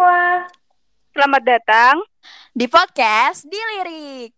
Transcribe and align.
semua. 0.00 0.48
Selamat 1.12 1.42
datang 1.44 2.00
di 2.56 2.64
podcast 2.64 3.44
Dilirik. 3.44 4.32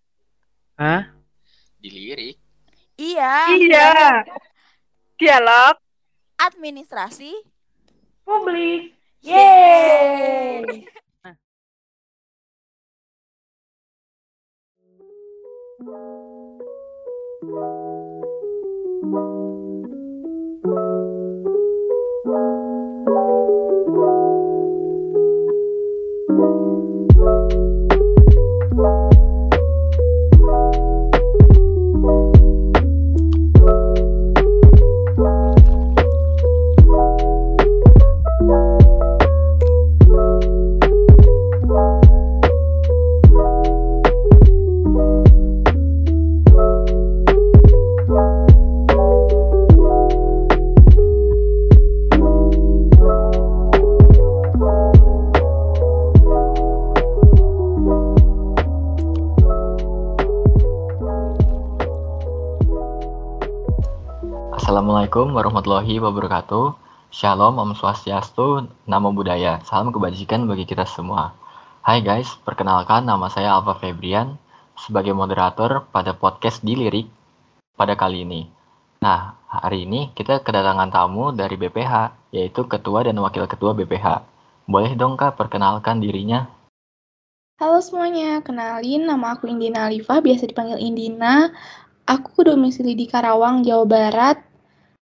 Hah? 0.75 1.07
Dilirik? 1.79 2.35
Iya. 2.99 3.55
Iya. 3.63 4.27
Dialog 5.15 5.79
Administrasi 6.35 7.47
Publik. 8.27 8.91
Yeay. 9.23 10.83
Assalamualaikum 65.13 65.45
warahmatullahi 65.45 65.95
wabarakatuh. 66.01 66.67
Shalom, 67.13 67.61
Om 67.61 67.77
Swastiastu, 67.77 68.65
Namo 68.89 69.13
Buddhaya. 69.13 69.61
Salam 69.61 69.93
kebajikan 69.93 70.49
bagi 70.49 70.65
kita 70.65 70.89
semua. 70.89 71.37
Hai 71.85 72.01
guys, 72.01 72.33
perkenalkan 72.41 73.05
nama 73.05 73.29
saya 73.29 73.53
Alfa 73.53 73.77
Febrian 73.77 74.41
sebagai 74.73 75.13
moderator 75.13 75.85
pada 75.93 76.17
podcast 76.17 76.65
Dilirik 76.65 77.13
pada 77.77 77.93
kali 77.93 78.25
ini. 78.25 78.49
Nah, 79.05 79.37
hari 79.53 79.85
ini 79.85 80.17
kita 80.17 80.41
kedatangan 80.41 80.89
tamu 80.89 81.29
dari 81.37 81.61
BPH, 81.61 82.33
yaitu 82.33 82.65
Ketua 82.65 83.05
dan 83.05 83.21
Wakil 83.21 83.45
Ketua 83.45 83.77
BPH. 83.77 84.25
Boleh 84.65 84.97
dong 84.97 85.21
Kak 85.21 85.37
perkenalkan 85.37 86.01
dirinya? 86.01 86.49
Halo 87.61 87.85
semuanya, 87.85 88.41
kenalin 88.41 89.05
nama 89.05 89.37
aku 89.37 89.45
Indina 89.45 89.93
Alifah, 89.93 90.25
biasa 90.25 90.49
dipanggil 90.49 90.81
Indina. 90.81 91.53
Aku 92.09 92.49
domisili 92.49 92.97
di 92.97 93.05
Karawang, 93.05 93.61
Jawa 93.61 93.85
Barat, 93.85 94.52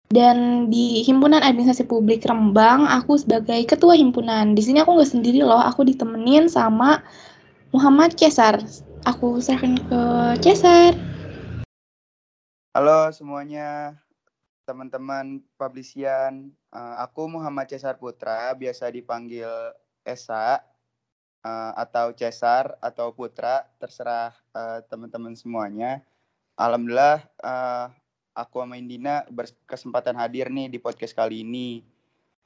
dan 0.08 0.68
di 0.72 1.04
Himpunan 1.04 1.44
Administrasi 1.44 1.84
Publik 1.84 2.24
Rembang, 2.24 2.88
aku 2.88 3.20
sebagai 3.20 3.60
ketua 3.68 3.92
himpunan. 4.00 4.56
Di 4.56 4.64
sini 4.64 4.80
aku 4.80 4.96
nggak 4.96 5.12
sendiri 5.12 5.44
loh, 5.44 5.60
aku 5.60 5.84
ditemenin 5.84 6.48
sama 6.48 7.04
Muhammad 7.76 8.16
Cesar. 8.16 8.64
Aku 9.04 9.44
serahkan 9.44 9.76
ke 9.76 10.02
Cesar. 10.40 10.96
Halo 12.72 13.12
semuanya, 13.12 14.00
teman-teman 14.64 15.44
publisian. 15.60 16.56
Uh, 16.72 17.04
aku 17.04 17.28
Muhammad 17.28 17.68
Cesar 17.68 18.00
Putra, 18.00 18.56
biasa 18.56 18.88
dipanggil 18.88 19.50
Esa 20.08 20.64
uh, 21.44 21.72
atau 21.76 22.16
Cesar 22.16 22.80
atau 22.80 23.12
Putra, 23.12 23.68
terserah 23.76 24.32
uh, 24.56 24.80
teman-teman 24.88 25.36
semuanya. 25.36 26.00
Alhamdulillah 26.56 27.28
aku 28.38 28.62
sama 28.62 28.78
Indina 28.78 29.26
berkesempatan 29.34 30.14
hadir 30.14 30.54
nih 30.54 30.70
di 30.70 30.78
podcast 30.78 31.18
kali 31.18 31.42
ini. 31.42 31.82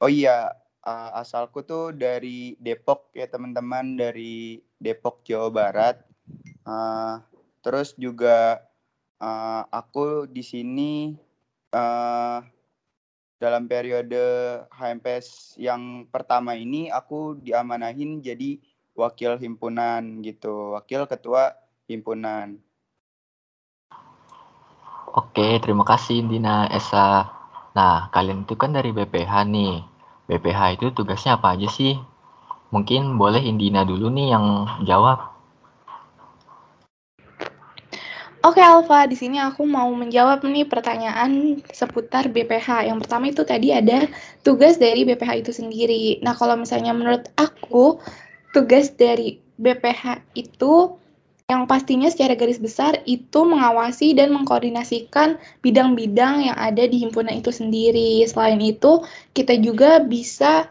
Oh 0.00 0.08
iya, 0.08 0.48
uh, 0.88 1.10
asalku 1.20 1.60
tuh 1.60 1.92
dari 1.92 2.56
Depok 2.56 3.12
ya 3.12 3.28
teman-teman, 3.28 4.00
dari 4.00 4.64
Depok 4.80 5.20
Jawa 5.28 5.52
Barat. 5.52 6.00
Uh, 6.64 7.20
terus 7.60 7.92
juga 8.00 8.64
uh, 9.20 9.68
aku 9.68 10.24
di 10.24 10.40
sini 10.40 11.12
uh, 11.76 12.40
dalam 13.36 13.66
periode 13.68 14.22
HMPS 14.72 15.58
yang 15.58 16.06
pertama 16.08 16.54
ini 16.54 16.88
aku 16.88 17.36
diamanahin 17.42 18.22
jadi 18.22 18.56
wakil 18.96 19.36
himpunan 19.36 20.24
gitu, 20.24 20.72
wakil 20.78 21.04
ketua 21.04 21.52
himpunan. 21.90 22.56
Oke, 25.12 25.60
terima 25.60 25.84
kasih 25.84 26.24
Dina 26.24 26.64
Esa. 26.72 27.28
Nah, 27.76 28.08
kalian 28.08 28.48
itu 28.48 28.56
kan 28.56 28.72
dari 28.72 28.96
BPH 28.96 29.44
nih. 29.44 29.84
BPH 30.24 30.80
itu 30.80 30.88
tugasnya 30.96 31.36
apa 31.36 31.52
aja 31.52 31.68
sih? 31.68 32.00
Mungkin 32.72 33.20
boleh 33.20 33.44
Indina 33.44 33.84
dulu 33.84 34.08
nih 34.08 34.32
yang 34.32 34.64
jawab. 34.88 35.28
Oke 38.40 38.64
Alfa, 38.64 39.04
di 39.04 39.12
sini 39.12 39.36
aku 39.36 39.68
mau 39.68 39.92
menjawab 39.92 40.48
nih 40.48 40.64
pertanyaan 40.64 41.60
seputar 41.68 42.32
BPH. 42.32 42.88
Yang 42.88 42.98
pertama 43.04 43.24
itu 43.28 43.44
tadi 43.44 43.68
ada 43.68 44.08
tugas 44.40 44.80
dari 44.80 45.04
BPH 45.04 45.44
itu 45.44 45.52
sendiri. 45.52 46.24
Nah, 46.24 46.32
kalau 46.32 46.56
misalnya 46.56 46.96
menurut 46.96 47.28
aku, 47.36 48.00
tugas 48.56 48.96
dari 48.96 49.44
BPH 49.60 50.24
itu 50.34 51.01
yang 51.50 51.66
pastinya 51.66 52.08
secara 52.08 52.38
garis 52.38 52.56
besar 52.62 53.02
itu 53.04 53.42
mengawasi 53.42 54.14
dan 54.14 54.30
mengkoordinasikan 54.32 55.36
bidang-bidang 55.60 56.48
yang 56.48 56.56
ada 56.56 56.86
di 56.86 57.02
himpunan 57.02 57.34
itu 57.34 57.50
sendiri. 57.50 58.22
Selain 58.24 58.60
itu, 58.62 59.02
kita 59.34 59.58
juga 59.58 60.00
bisa 60.00 60.70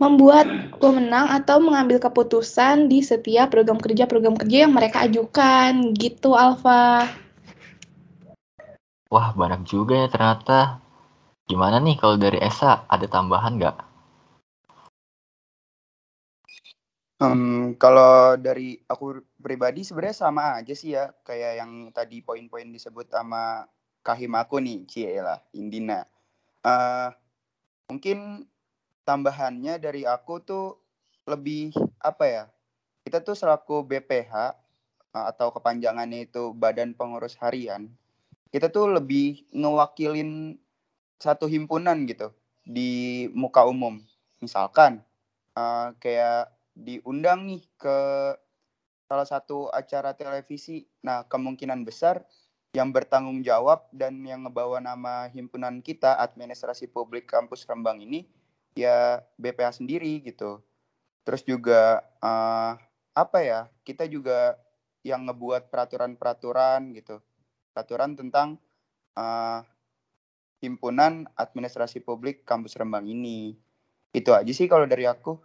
membuat 0.00 0.50
pemenang 0.82 1.30
atau 1.30 1.62
mengambil 1.62 2.02
keputusan 2.02 2.90
di 2.90 3.04
setiap 3.06 3.54
program 3.54 3.78
kerja-program 3.78 4.34
kerja 4.34 4.66
yang 4.66 4.74
mereka 4.74 5.06
ajukan. 5.06 5.94
Gitu, 5.94 6.34
Alfa. 6.34 7.06
Wah, 9.12 9.28
banyak 9.36 9.68
juga 9.68 10.06
ya 10.06 10.08
ternyata. 10.08 10.80
Gimana 11.44 11.76
nih 11.82 12.00
kalau 12.00 12.16
dari 12.16 12.40
Esa, 12.40 12.88
ada 12.88 13.04
tambahan 13.04 13.60
nggak? 13.60 13.91
Um, 17.22 17.78
kalau 17.78 18.34
dari 18.34 18.82
aku 18.90 19.22
pribadi 19.38 19.86
sebenarnya 19.86 20.16
sama 20.26 20.58
aja 20.58 20.74
sih 20.74 20.98
ya 20.98 21.14
kayak 21.22 21.62
yang 21.62 21.72
tadi 21.94 22.18
poin-poin 22.18 22.66
disebut 22.74 23.14
sama 23.14 23.62
kahim 24.02 24.34
aku 24.34 24.58
nih 24.58 24.82
cie 24.90 25.22
lah 25.22 25.38
Indina. 25.54 26.02
Uh, 26.66 27.14
mungkin 27.86 28.48
tambahannya 29.06 29.78
dari 29.78 30.02
aku 30.02 30.42
tuh 30.42 30.82
lebih 31.30 31.70
apa 32.02 32.24
ya 32.26 32.44
kita 33.06 33.22
tuh 33.22 33.38
selaku 33.38 33.86
BPH 33.86 34.34
uh, 35.14 35.24
atau 35.30 35.54
kepanjangannya 35.54 36.26
itu 36.30 36.50
Badan 36.54 36.94
Pengurus 36.94 37.38
Harian 37.38 37.90
kita 38.50 38.68
tuh 38.68 38.90
lebih 38.90 39.46
ngewakilin 39.54 40.58
satu 41.22 41.46
himpunan 41.46 42.04
gitu 42.10 42.34
di 42.66 43.26
muka 43.34 43.66
umum 43.66 44.02
misalkan 44.42 45.02
uh, 45.54 45.94
kayak 46.02 46.50
diundang 46.72 47.48
nih 47.48 47.62
ke 47.76 47.98
salah 49.08 49.28
satu 49.28 49.68
acara 49.68 50.16
televisi. 50.16 50.88
Nah, 51.04 51.28
kemungkinan 51.28 51.84
besar 51.84 52.24
yang 52.72 52.88
bertanggung 52.88 53.44
jawab 53.44 53.84
dan 53.92 54.24
yang 54.24 54.48
ngebawa 54.48 54.80
nama 54.80 55.28
himpunan 55.28 55.84
kita 55.84 56.16
Administrasi 56.16 56.88
Publik 56.88 57.28
Kampus 57.28 57.68
Rembang 57.68 58.00
ini 58.00 58.24
ya 58.72 59.20
BPH 59.36 59.84
sendiri 59.84 60.24
gitu. 60.24 60.64
Terus 61.22 61.44
juga 61.44 62.00
uh, 62.24 62.80
apa 63.12 63.38
ya? 63.44 63.68
Kita 63.84 64.08
juga 64.08 64.56
yang 65.04 65.28
ngebuat 65.28 65.68
peraturan-peraturan 65.68 66.96
gitu. 66.96 67.20
Peraturan 67.76 68.16
tentang 68.16 68.56
uh, 69.18 69.60
himpunan 70.62 71.26
administrasi 71.34 72.00
publik 72.00 72.46
kampus 72.46 72.78
Rembang 72.78 73.04
ini. 73.10 73.58
Itu 74.14 74.32
aja 74.32 74.50
sih 74.54 74.70
kalau 74.70 74.86
dari 74.86 75.04
aku. 75.04 75.36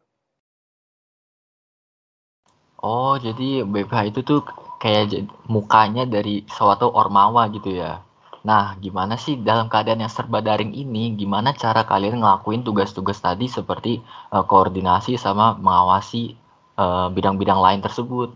Oh, 2.77 3.17
jadi 3.17 3.65
BPH 3.65 4.13
itu 4.13 4.21
tuh 4.21 4.45
kayak 4.77 5.25
mukanya 5.49 6.05
dari 6.05 6.45
suatu 6.45 6.93
ormawa 6.93 7.49
gitu 7.49 7.73
ya. 7.73 8.05
Nah, 8.45 8.77
gimana 8.77 9.17
sih 9.17 9.41
dalam 9.41 9.65
keadaan 9.65 10.05
yang 10.05 10.13
serba 10.13 10.45
daring 10.45 10.77
ini, 10.77 11.17
gimana 11.17 11.57
cara 11.57 11.83
kalian 11.89 12.21
ngelakuin 12.21 12.61
tugas-tugas 12.61 13.17
tadi 13.17 13.49
seperti 13.49 13.99
uh, 14.29 14.45
koordinasi 14.45 15.17
sama 15.17 15.57
mengawasi 15.57 16.37
bidang 16.77 17.17
bidang-bidang 17.17 17.57
lain 17.57 17.81
tersebut? 17.81 18.29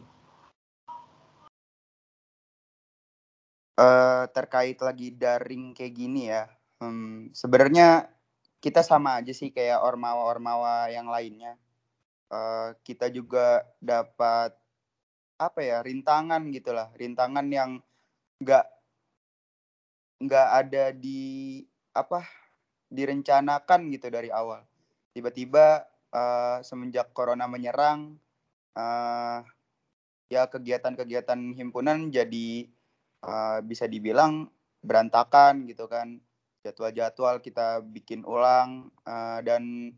Uh, 3.78 4.26
terkait 4.34 4.82
lagi 4.82 5.14
daring 5.14 5.78
kayak 5.78 5.94
gini 5.94 6.34
ya, 6.34 6.50
hmm, 6.82 7.30
sebenarnya 7.38 8.10
kita 8.58 8.82
sama 8.82 9.22
aja 9.22 9.30
sih 9.34 9.54
kayak 9.54 9.86
ormawa-ormawa 9.86 10.90
yang 10.90 11.06
lainnya 11.06 11.62
eh, 12.32 12.70
kita 12.88 13.12
juga 13.12 13.68
dapat 13.84 14.56
apa 15.42 15.60
ya 15.66 15.82
rintangan 15.82 16.54
gitulah 16.54 16.94
rintangan 16.96 17.48
yang 17.50 17.82
nggak 18.42 18.66
nggak 20.22 20.48
ada 20.54 20.84
di 20.94 21.62
apa 21.98 22.24
direncanakan 22.92 23.90
gitu 23.96 24.08
dari 24.12 24.30
awal. 24.30 24.62
Tiba-tiba 25.16 25.88
eh, 26.14 26.58
semenjak 26.62 27.16
corona 27.16 27.48
menyerang 27.48 28.20
eh, 28.78 29.40
ya 30.32 30.48
kegiatan-kegiatan 30.48 31.40
himpunan 31.58 32.12
jadi 32.14 32.68
eh, 33.26 33.60
bisa 33.66 33.88
dibilang 33.90 34.52
berantakan 34.84 35.66
gitu 35.68 35.88
kan. 35.90 36.20
Jadwal-jadwal 36.62 37.42
kita 37.42 37.82
bikin 37.82 38.22
ulang 38.28 38.94
eh, 39.08 39.40
dan 39.42 39.96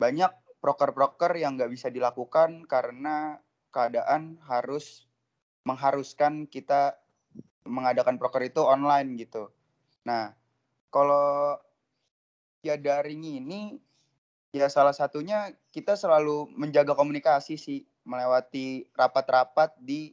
banyak 0.00 0.32
proker-proker 0.60 1.32
yang 1.36 1.56
nggak 1.56 1.72
bisa 1.72 1.88
dilakukan 1.88 2.68
karena 2.68 3.40
keadaan 3.72 4.36
harus 4.44 5.08
mengharuskan 5.64 6.48
kita 6.48 7.00
mengadakan 7.64 8.16
proker 8.16 8.44
itu 8.44 8.60
online 8.64 9.16
gitu. 9.16 9.52
Nah, 10.04 10.32
kalau 10.88 11.56
ya 12.64 12.76
daring 12.76 13.24
ini 13.24 13.80
ya 14.52 14.68
salah 14.68 14.92
satunya 14.92 15.52
kita 15.72 15.96
selalu 15.96 16.50
menjaga 16.52 16.92
komunikasi 16.92 17.56
sih 17.56 17.80
melewati 18.04 18.88
rapat-rapat 18.96 19.76
di 19.80 20.12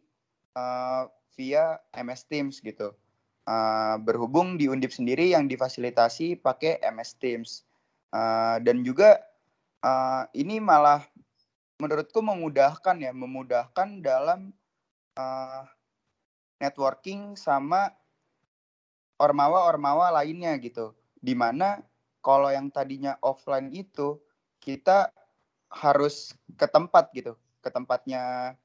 eh, 0.56 1.04
via 1.36 1.80
MS 1.96 2.22
Teams 2.28 2.56
gitu. 2.64 2.96
Eh, 3.48 3.96
berhubung 4.04 4.60
di 4.60 4.68
Undip 4.68 4.92
sendiri 4.92 5.32
yang 5.32 5.48
difasilitasi 5.48 6.40
pakai 6.40 6.84
MS 6.84 7.12
Teams 7.20 7.68
Eh, 8.08 8.58
dan 8.64 8.88
juga 8.88 9.20
eh, 9.88 10.24
ini 10.36 10.60
malah 10.60 11.08
menurutku 11.80 12.20
memudahkan 12.20 12.98
ya, 13.00 13.12
memudahkan 13.16 14.04
dalam 14.04 14.52
eh, 15.16 15.64
networking 16.60 17.38
sama 17.40 17.94
ormawa-ormawa 19.18 20.12
lainnya 20.22 20.58
gitu. 20.60 20.92
Di 21.18 21.34
mana 21.34 21.82
kalau 22.20 22.52
yang 22.52 22.68
tadinya 22.70 23.16
offline 23.24 23.72
itu 23.72 24.20
kita 24.60 25.10
harus 25.72 26.36
ke 26.60 26.68
tempat 26.68 27.10
gitu, 27.16 27.40
ke 27.64 27.70
tempatnya 27.72 28.56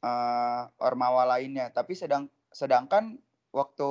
eh, 0.00 0.62
ormawa 0.80 1.36
lainnya. 1.36 1.68
Tapi 1.68 1.92
sedang 1.92 2.26
sedangkan 2.50 3.20
waktu 3.54 3.88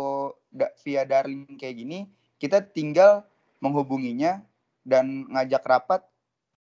da- 0.52 0.74
via 0.84 1.04
daring 1.04 1.60
kayak 1.60 1.76
gini 1.84 2.00
kita 2.40 2.64
tinggal 2.64 3.28
menghubunginya 3.60 4.40
dan 4.88 5.28
ngajak 5.28 5.64
rapat 5.68 6.02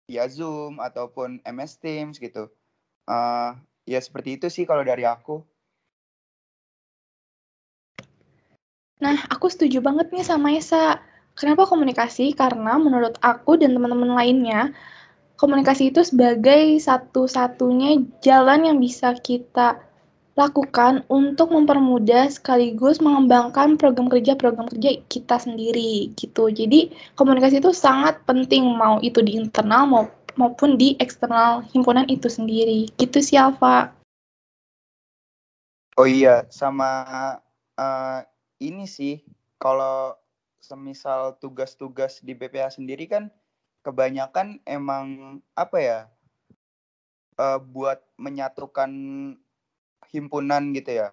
via 0.09 0.25
Zoom 0.25 0.81
ataupun 0.81 1.38
MS 1.45 1.77
Teams 1.77 2.17
gitu. 2.17 2.50
Eh, 3.06 3.51
ya 3.85 4.00
seperti 4.01 4.41
itu 4.41 4.50
sih 4.50 4.65
kalau 4.65 4.81
dari 4.81 5.06
aku. 5.06 5.45
Nah, 9.00 9.15
aku 9.29 9.47
setuju 9.47 9.79
banget 9.79 10.09
nih 10.09 10.25
sama 10.25 10.51
Esa. 10.57 11.00
Kenapa 11.38 11.69
komunikasi? 11.69 12.35
Karena 12.35 12.75
menurut 12.75 13.15
aku 13.23 13.56
dan 13.56 13.71
teman-teman 13.71 14.11
lainnya, 14.11 14.75
komunikasi 15.39 15.94
itu 15.95 16.03
sebagai 16.03 16.75
satu-satunya 16.83 18.03
jalan 18.19 18.67
yang 18.67 18.77
bisa 18.81 19.15
kita 19.15 19.79
lakukan 20.39 21.03
untuk 21.12 21.51
mempermudah 21.51 22.31
sekaligus 22.31 23.03
mengembangkan 23.03 23.75
program 23.75 24.07
kerja-program 24.07 24.71
kerja 24.71 24.95
kita 25.12 25.36
sendiri 25.36 26.15
gitu. 26.15 26.47
Jadi 26.47 26.95
komunikasi 27.19 27.59
itu 27.59 27.75
sangat 27.75 28.24
penting 28.24 28.63
mau 28.80 29.03
itu 29.03 29.19
di 29.19 29.36
internal 29.36 29.83
mau- 29.83 30.15
maupun 30.39 30.80
di 30.80 30.95
eksternal 31.03 31.68
himpunan 31.75 32.07
itu 32.07 32.31
sendiri. 32.31 32.88
Gitu 32.95 33.19
sih 33.19 33.36
Alfa. 33.36 33.91
Oh 36.00 36.07
iya, 36.07 36.47
sama 36.47 37.03
eh, 37.75 38.19
ini 38.63 38.88
sih 38.88 39.19
kalau 39.59 40.15
semisal 40.63 41.36
tugas-tugas 41.44 42.24
di 42.24 42.31
BPH 42.31 42.80
sendiri 42.80 43.03
kan 43.12 43.27
kebanyakan 43.83 44.63
emang 44.63 45.39
apa 45.59 45.77
ya 45.83 46.00
eh, 47.36 47.59
buat 47.59 48.00
menyatukan 48.15 48.91
himpunan 50.09 50.73
gitu 50.73 51.06
ya, 51.06 51.09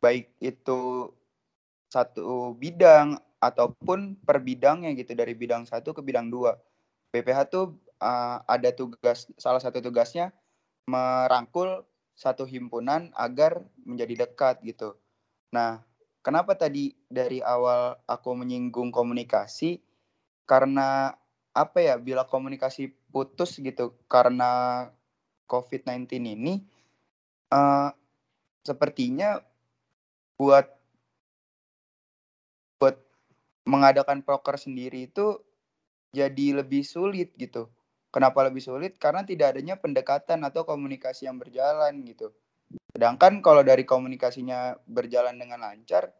baik 0.00 0.32
itu 0.40 1.10
satu 1.90 2.54
bidang 2.54 3.18
ataupun 3.40 4.20
per 4.20 4.38
bidangnya 4.44 4.92
gitu 4.94 5.16
dari 5.16 5.32
bidang 5.34 5.64
satu 5.66 5.96
ke 5.96 6.00
bidang 6.04 6.28
dua. 6.28 6.60
BPH 7.10 7.38
tuh 7.50 7.74
eh, 7.98 8.38
ada 8.46 8.70
tugas 8.70 9.26
salah 9.40 9.58
satu 9.58 9.82
tugasnya 9.82 10.30
merangkul 10.86 11.82
satu 12.14 12.44
himpunan 12.44 13.10
agar 13.16 13.64
menjadi 13.82 14.28
dekat 14.28 14.60
gitu. 14.62 14.94
Nah, 15.56 15.80
kenapa 16.20 16.52
tadi 16.54 16.92
dari 17.08 17.40
awal 17.40 17.96
aku 18.04 18.36
menyinggung 18.36 18.92
komunikasi? 18.92 19.80
Karena 20.44 21.16
apa 21.56 21.78
ya, 21.80 21.96
bila 21.96 22.28
komunikasi 22.28 22.92
putus 23.10 23.58
gitu 23.58 23.96
karena 24.06 24.86
COVID-19 25.48 26.06
ini, 26.22 26.62
eh, 27.50 27.90
sepertinya 28.64 29.40
buat 30.36 30.66
buat 32.80 32.96
mengadakan 33.68 34.24
proker 34.24 34.56
sendiri 34.56 35.08
itu 35.08 35.40
jadi 36.10 36.64
lebih 36.64 36.82
sulit 36.82 37.36
gitu. 37.36 37.70
Kenapa 38.10 38.42
lebih 38.42 38.58
sulit? 38.58 38.98
Karena 38.98 39.22
tidak 39.22 39.54
adanya 39.54 39.78
pendekatan 39.78 40.42
atau 40.42 40.66
komunikasi 40.66 41.30
yang 41.30 41.38
berjalan 41.38 42.02
gitu. 42.02 42.34
Sedangkan 42.90 43.38
kalau 43.38 43.62
dari 43.62 43.86
komunikasinya 43.86 44.82
berjalan 44.90 45.38
dengan 45.38 45.62
lancar, 45.62 46.10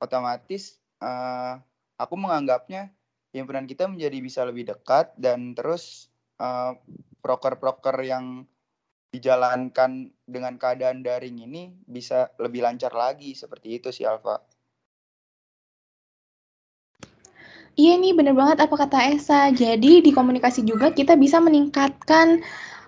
otomatis 0.00 0.80
eh, 1.04 1.54
aku 2.00 2.14
menganggapnya 2.16 2.88
himpunan 3.36 3.68
kita 3.68 3.84
menjadi 3.84 4.18
bisa 4.24 4.40
lebih 4.48 4.64
dekat 4.72 5.12
dan 5.20 5.52
terus 5.52 6.08
eh, 6.40 6.72
proker-proker 7.20 8.00
yang 8.00 8.48
dijalankan 9.16 10.12
dengan 10.28 10.60
keadaan 10.60 11.00
daring 11.00 11.40
ini 11.40 11.72
bisa 11.88 12.28
lebih 12.36 12.60
lancar 12.62 12.92
lagi 12.92 13.32
seperti 13.32 13.80
itu 13.80 13.88
sih 13.88 14.04
Alfa. 14.04 14.36
Iya 17.76 18.00
nih, 18.00 18.16
bener 18.16 18.32
banget 18.32 18.64
apa 18.64 18.72
kata 18.72 19.12
Esa. 19.12 19.52
Jadi 19.52 20.00
di 20.00 20.08
komunikasi 20.08 20.64
juga 20.64 20.88
kita 20.88 21.12
bisa 21.12 21.36
meningkatkan 21.44 22.40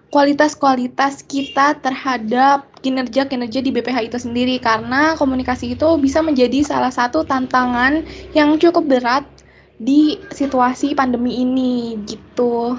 kualitas-kualitas 0.08 1.28
kita 1.28 1.76
terhadap 1.84 2.64
kinerja-kinerja 2.80 3.61
di 3.61 3.68
BPH 3.68 4.08
itu 4.08 4.16
sendiri 4.16 4.56
karena 4.56 5.12
komunikasi 5.20 5.76
itu 5.76 5.88
bisa 6.00 6.25
menjadi 6.25 6.64
salah 6.64 6.88
satu 6.88 7.20
tantangan 7.28 8.00
yang 8.32 8.56
cukup 8.56 8.88
berat 8.88 9.28
di 9.76 10.16
situasi 10.32 10.97
pandemi 10.97 11.44
ini 11.44 12.00
gitu. 12.08 12.73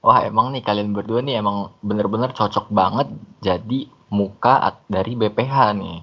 Wah 0.00 0.24
emang 0.24 0.56
nih 0.56 0.64
kalian 0.64 0.96
berdua 0.96 1.20
nih 1.20 1.44
emang 1.44 1.76
bener-bener 1.84 2.32
cocok 2.32 2.72
banget 2.72 3.12
jadi 3.44 3.84
muka 4.08 4.80
dari 4.88 5.12
BPH 5.12 5.76
nih. 5.76 5.98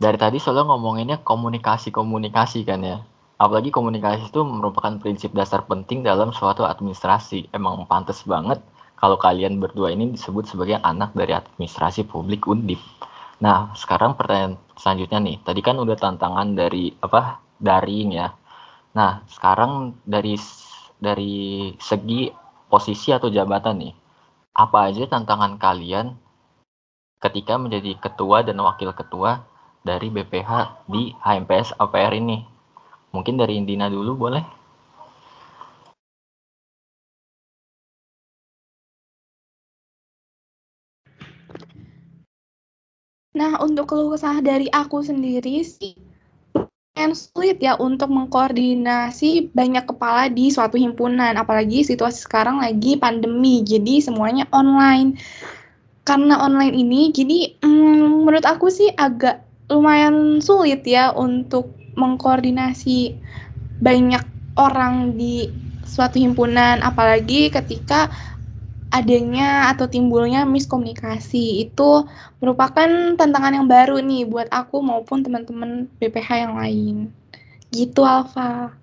Dari 0.00 0.16
tadi 0.20 0.36
soalnya 0.36 0.68
ngomonginnya 0.68 1.24
komunikasi-komunikasi 1.24 2.68
kan 2.68 2.80
ya. 2.84 3.00
Apalagi 3.40 3.72
komunikasi 3.72 4.28
itu 4.28 4.44
merupakan 4.44 5.00
prinsip 5.00 5.32
dasar 5.32 5.64
penting 5.64 6.04
dalam 6.04 6.36
suatu 6.36 6.68
administrasi. 6.68 7.48
Emang 7.52 7.80
pantas 7.88 8.20
banget 8.28 8.60
kalau 9.00 9.16
kalian 9.16 9.56
berdua 9.56 9.88
ini 9.92 10.12
disebut 10.12 10.44
sebagai 10.44 10.76
anak 10.84 11.16
dari 11.16 11.32
administrasi 11.32 12.04
publik 12.04 12.44
Undip. 12.44 12.80
Nah, 13.40 13.72
sekarang 13.72 14.20
pertanyaan 14.20 14.60
selanjutnya 14.76 15.20
nih. 15.24 15.36
Tadi 15.40 15.60
kan 15.64 15.80
udah 15.80 15.96
tantangan 15.96 16.52
dari 16.52 16.92
apa? 17.00 17.40
daring 17.60 18.16
ya. 18.16 18.32
Nah, 18.96 19.20
sekarang 19.28 20.00
dari 20.08 20.32
dari 20.96 21.68
segi 21.76 22.32
posisi 22.70 23.10
atau 23.10 23.26
jabatan 23.26 23.82
nih. 23.82 23.94
Apa 24.54 24.94
aja 24.94 25.04
tantangan 25.10 25.58
kalian 25.58 26.14
ketika 27.18 27.58
menjadi 27.58 27.98
ketua 27.98 28.46
dan 28.46 28.62
wakil 28.62 28.94
ketua 28.94 29.42
dari 29.82 30.08
BPH 30.08 30.86
di 30.86 31.10
HMPS 31.18 31.74
APR 31.82 32.14
ini? 32.14 32.46
Mungkin 33.10 33.34
dari 33.34 33.58
Indina 33.58 33.90
dulu 33.90 34.14
boleh? 34.14 34.44
Nah, 43.30 43.58
untuk 43.62 43.90
keluh 43.90 44.14
kesah 44.14 44.38
dari 44.42 44.70
aku 44.70 45.02
sendiri 45.02 45.62
sih 45.66 45.94
lumayan 47.00 47.16
sulit 47.16 47.56
ya 47.64 47.80
untuk 47.80 48.12
mengkoordinasi 48.12 49.56
banyak 49.56 49.88
kepala 49.88 50.28
di 50.28 50.52
suatu 50.52 50.76
himpunan, 50.76 51.32
apalagi 51.32 51.80
situasi 51.80 52.28
sekarang 52.28 52.60
lagi 52.60 53.00
pandemi, 53.00 53.64
jadi 53.64 54.04
semuanya 54.04 54.44
online. 54.52 55.16
Karena 56.04 56.36
online 56.44 56.76
ini, 56.76 57.08
jadi 57.08 57.56
mm, 57.64 58.28
menurut 58.28 58.44
aku 58.44 58.68
sih 58.68 58.92
agak 59.00 59.40
lumayan 59.72 60.44
sulit 60.44 60.84
ya 60.84 61.16
untuk 61.16 61.72
mengkoordinasi 61.96 63.16
banyak 63.80 64.20
orang 64.60 65.16
di 65.16 65.48
suatu 65.88 66.20
himpunan, 66.20 66.84
apalagi 66.84 67.48
ketika 67.48 68.12
adanya 68.90 69.70
atau 69.70 69.86
timbulnya 69.86 70.42
miskomunikasi 70.42 71.62
itu 71.62 72.04
merupakan 72.42 73.14
tantangan 73.14 73.54
yang 73.54 73.70
baru 73.70 74.02
nih 74.02 74.26
buat 74.26 74.50
aku 74.50 74.82
maupun 74.82 75.22
teman-teman 75.22 75.86
BPH 76.02 76.28
yang 76.50 76.54
lain. 76.58 76.96
Gitu 77.70 78.02
Alfa. 78.02 78.74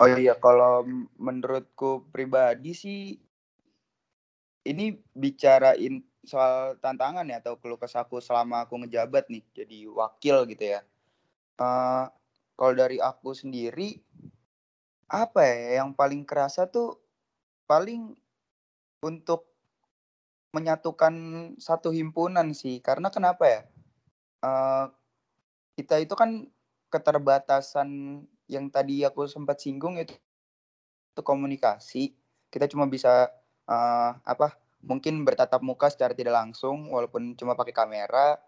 Oh 0.00 0.08
iya, 0.08 0.32
kalau 0.38 0.88
menurutku 1.20 2.08
pribadi 2.08 2.72
sih 2.72 3.00
ini 4.64 4.96
bicarain 5.12 6.00
soal 6.24 6.76
tantangan 6.80 7.24
ya 7.24 7.40
atau 7.40 7.56
keluh 7.56 7.80
kesahku 7.80 8.20
selama 8.20 8.68
aku 8.68 8.84
ngejabat 8.84 9.28
nih 9.32 9.44
jadi 9.52 9.78
wakil 9.88 10.48
gitu 10.48 10.64
ya. 10.76 10.80
Uh, 11.58 12.06
kalau 12.54 12.72
dari 12.74 13.02
aku 13.02 13.34
sendiri 13.34 13.98
apa 15.08 15.40
ya 15.40 15.80
yang 15.80 15.96
paling 15.96 16.28
kerasa 16.28 16.68
tuh 16.68 17.00
paling 17.64 18.12
untuk 19.00 19.48
menyatukan 20.52 21.14
satu 21.60 21.92
himpunan 21.92 22.52
sih. 22.56 22.80
Karena 22.80 23.08
kenapa 23.12 23.44
ya? 23.48 23.60
Uh, 24.38 24.86
kita 25.76 26.00
itu 26.00 26.14
kan 26.16 26.46
keterbatasan 26.88 28.22
yang 28.48 28.72
tadi 28.72 29.04
aku 29.04 29.28
sempat 29.28 29.60
singgung 29.60 30.00
itu, 30.00 30.16
itu 31.12 31.22
komunikasi. 31.24 32.16
Kita 32.48 32.64
cuma 32.64 32.88
bisa 32.88 33.28
uh, 33.68 34.10
apa 34.24 34.56
mungkin 34.80 35.20
bertatap 35.26 35.60
muka 35.60 35.92
secara 35.92 36.16
tidak 36.16 36.32
langsung 36.36 36.88
walaupun 36.88 37.36
cuma 37.36 37.52
pakai 37.56 37.76
kamera. 37.76 38.40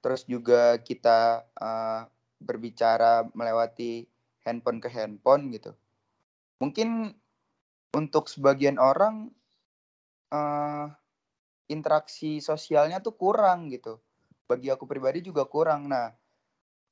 Terus 0.00 0.24
juga 0.24 0.80
kita 0.80 1.44
uh, 1.58 2.08
berbicara 2.40 3.28
melewati 3.36 4.08
handphone 4.46 4.80
ke 4.80 4.88
handphone 4.88 5.52
gitu 5.52 5.76
mungkin 6.60 7.16
untuk 7.90 8.30
sebagian 8.30 8.78
orang 8.78 9.32
uh, 10.30 10.86
interaksi 11.66 12.38
sosialnya 12.38 13.02
tuh 13.02 13.16
kurang 13.18 13.72
gitu. 13.72 13.98
Bagi 14.46 14.70
aku 14.70 14.86
pribadi 14.86 15.24
juga 15.24 15.46
kurang. 15.46 15.90
Nah, 15.90 16.14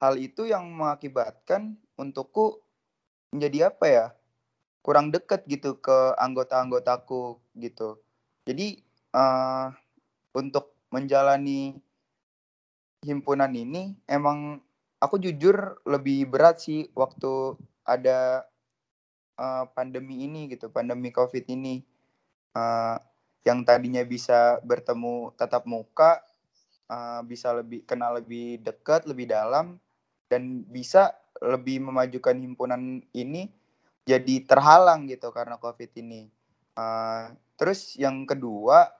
hal 0.03 0.15
itu 0.19 0.47
yang 0.47 0.67
mengakibatkan 0.75 1.79
untukku 1.99 2.63
menjadi 3.35 3.71
apa 3.75 3.87
ya? 3.87 4.07
Kurang 4.83 5.13
deket 5.13 5.45
gitu 5.47 5.77
ke 5.79 6.17
anggota-anggotaku 6.17 7.39
gitu. 7.59 8.01
Jadi 8.49 8.81
uh, 9.13 9.69
untuk 10.33 10.73
menjalani 10.89 11.77
himpunan 13.05 13.53
ini 13.53 13.95
emang 14.09 14.65
aku 14.99 15.21
jujur 15.21 15.83
lebih 15.87 16.27
berat 16.31 16.59
sih 16.63 16.89
waktu 16.97 17.55
ada 17.87 18.49
uh, 19.39 19.65
pandemi 19.73 20.27
ini 20.27 20.51
gitu, 20.51 20.69
pandemi 20.69 21.15
COVID 21.15 21.47
ini. 21.49 21.81
Uh, 22.53 22.99
yang 23.47 23.63
tadinya 23.65 24.03
bisa 24.05 24.59
bertemu 24.67 25.33
tatap 25.39 25.65
muka, 25.65 26.21
uh, 26.91 27.23
bisa 27.25 27.55
lebih 27.55 27.87
kenal 27.87 28.19
lebih 28.19 28.61
dekat, 28.61 29.07
lebih 29.09 29.31
dalam, 29.31 29.79
dan 30.29 30.67
bisa 30.69 31.17
lebih 31.39 31.81
memajukan 31.81 32.35
himpunan 32.35 33.01
ini 33.15 33.49
jadi 34.05 34.45
terhalang 34.45 35.07
gitu 35.07 35.31
karena 35.31 35.57
COVID 35.57 35.95
ini. 35.97 36.29
Uh, 36.75 37.33
terus 37.57 37.95
yang 37.97 38.27
kedua, 38.27 38.91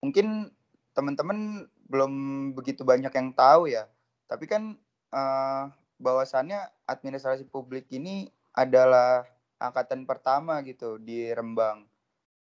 mungkin 0.00 0.50
teman-teman 0.96 1.68
belum 1.86 2.12
begitu 2.56 2.82
banyak 2.82 3.12
yang 3.12 3.30
tahu 3.36 3.68
ya, 3.68 3.86
tapi 4.26 4.48
kan 4.48 4.76
uh, 5.12 5.68
bahwasannya 6.00 6.58
administrasi 6.88 7.46
publik 7.46 7.86
ini 7.92 8.32
adalah 8.52 9.24
angkatan 9.56 10.04
pertama 10.04 10.60
gitu 10.64 11.00
di 11.00 11.30
Rembang. 11.32 11.88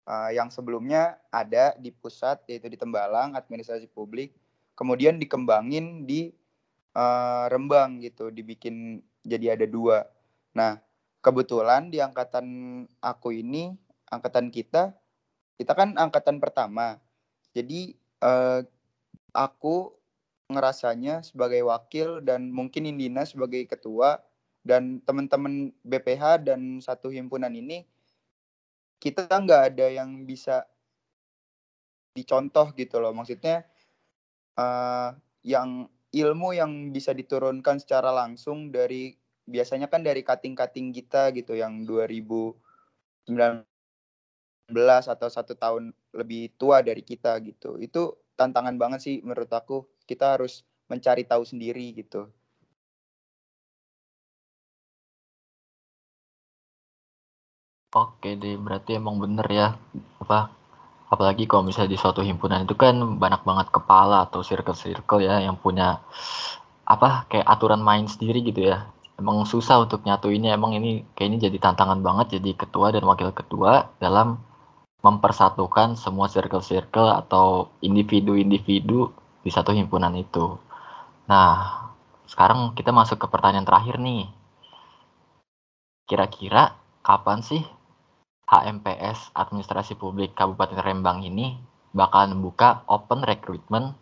Uh, 0.09 0.33
yang 0.33 0.49
sebelumnya 0.49 1.21
ada 1.29 1.77
di 1.77 1.93
pusat 1.93 2.41
yaitu 2.49 2.73
di 2.73 2.81
Tembalang 2.81 3.37
administrasi 3.37 3.93
publik, 3.93 4.33
kemudian 4.73 5.21
dikembangin 5.21 6.09
di 6.09 6.33
uh, 6.97 7.45
Rembang 7.53 8.01
gitu, 8.01 8.33
dibikin 8.33 9.05
jadi 9.21 9.53
ada 9.53 9.69
dua. 9.69 10.09
Nah 10.57 10.81
kebetulan 11.21 11.93
di 11.93 12.01
angkatan 12.01 12.47
aku 13.05 13.37
ini, 13.37 13.77
angkatan 14.09 14.49
kita, 14.49 14.97
kita 15.61 15.73
kan 15.77 15.93
angkatan 16.01 16.41
pertama. 16.41 16.97
Jadi 17.53 17.93
uh, 18.25 18.65
aku 19.37 19.93
ngerasanya 20.49 21.21
sebagai 21.21 21.61
wakil 21.69 22.25
dan 22.25 22.49
mungkin 22.49 22.89
Indina 22.89 23.29
sebagai 23.29 23.69
ketua 23.69 24.25
dan 24.69 25.01
teman-teman 25.01 25.73
BPH 25.81 26.45
dan 26.45 26.85
satu 26.85 27.09
himpunan 27.09 27.49
ini 27.49 27.89
kita 29.01 29.25
nggak 29.25 29.73
ada 29.73 29.89
yang 29.89 30.29
bisa 30.29 30.69
dicontoh 32.13 32.77
gitu 32.77 33.01
loh. 33.01 33.17
Maksudnya 33.17 33.65
uh, 34.61 35.17
yang 35.41 35.89
ilmu 36.13 36.53
yang 36.53 36.93
bisa 36.93 37.17
diturunkan 37.17 37.81
secara 37.81 38.13
langsung 38.13 38.69
dari 38.69 39.17
biasanya 39.49 39.89
kan 39.89 40.05
dari 40.05 40.21
kating-kating 40.21 40.93
kita 40.93 41.33
gitu 41.33 41.57
yang 41.57 41.89
2019 41.89 43.65
atau 44.85 45.29
satu 45.33 45.57
tahun 45.57 45.97
lebih 46.13 46.61
tua 46.61 46.85
dari 46.85 47.01
kita 47.01 47.41
gitu. 47.41 47.81
Itu 47.81 48.21
tantangan 48.37 48.77
banget 48.77 49.01
sih 49.01 49.17
menurut 49.25 49.49
aku. 49.49 49.89
Kita 50.05 50.37
harus 50.37 50.61
mencari 50.93 51.25
tahu 51.25 51.49
sendiri 51.49 51.97
gitu 51.97 52.29
Oke 57.97 58.37
deh, 58.37 58.61
berarti 58.61 59.01
emang 59.01 59.17
bener 59.17 59.47
ya. 59.49 59.67
Apa 60.21 60.53
apalagi 61.09 61.49
kalau 61.49 61.65
misalnya 61.65 61.97
di 61.97 62.01
suatu 62.03 62.21
himpunan 62.21 62.61
itu 62.69 62.77
kan 62.77 62.95
banyak 63.23 63.41
banget 63.49 63.69
kepala 63.73 64.29
atau 64.29 64.45
circle-circle 64.45 65.25
ya 65.25 65.41
yang 65.41 65.57
punya 65.57 65.97
apa 66.85 67.25
kayak 67.33 67.49
aturan 67.49 67.81
main 67.81 68.05
sendiri 68.05 68.45
gitu 68.45 68.61
ya. 68.73 68.85
Emang 69.17 69.49
susah 69.49 69.81
untuk 69.85 70.05
nyatu 70.05 70.29
ini 70.29 70.53
emang 70.53 70.77
ini 70.77 71.01
kayaknya 71.17 71.49
jadi 71.49 71.57
tantangan 71.65 72.01
banget 72.05 72.27
jadi 72.37 72.51
ketua 72.61 72.93
dan 72.93 73.05
wakil 73.09 73.33
ketua 73.33 73.89
dalam 74.05 74.37
mempersatukan 75.01 75.97
semua 75.97 76.29
circle-circle 76.29 77.09
atau 77.25 77.73
individu-individu 77.81 79.09
di 79.45 79.51
satu 79.51 79.73
himpunan 79.73 80.13
itu. 80.13 80.61
Nah, 81.31 81.89
sekarang 82.29 82.77
kita 82.77 82.93
masuk 82.93 83.17
ke 83.23 83.27
pertanyaan 83.33 83.65
terakhir 83.65 83.97
nih. 83.97 84.29
Kira-kira 86.09 86.77
kapan 87.01 87.41
sih 87.41 87.63
HMPS 88.49 89.37
Administrasi 89.37 90.01
Publik 90.01 90.33
Kabupaten 90.33 90.81
Rembang 90.81 91.21
ini 91.21 91.61
bakal 91.93 92.33
membuka 92.33 92.81
open 92.89 93.21
recruitment 93.21 93.93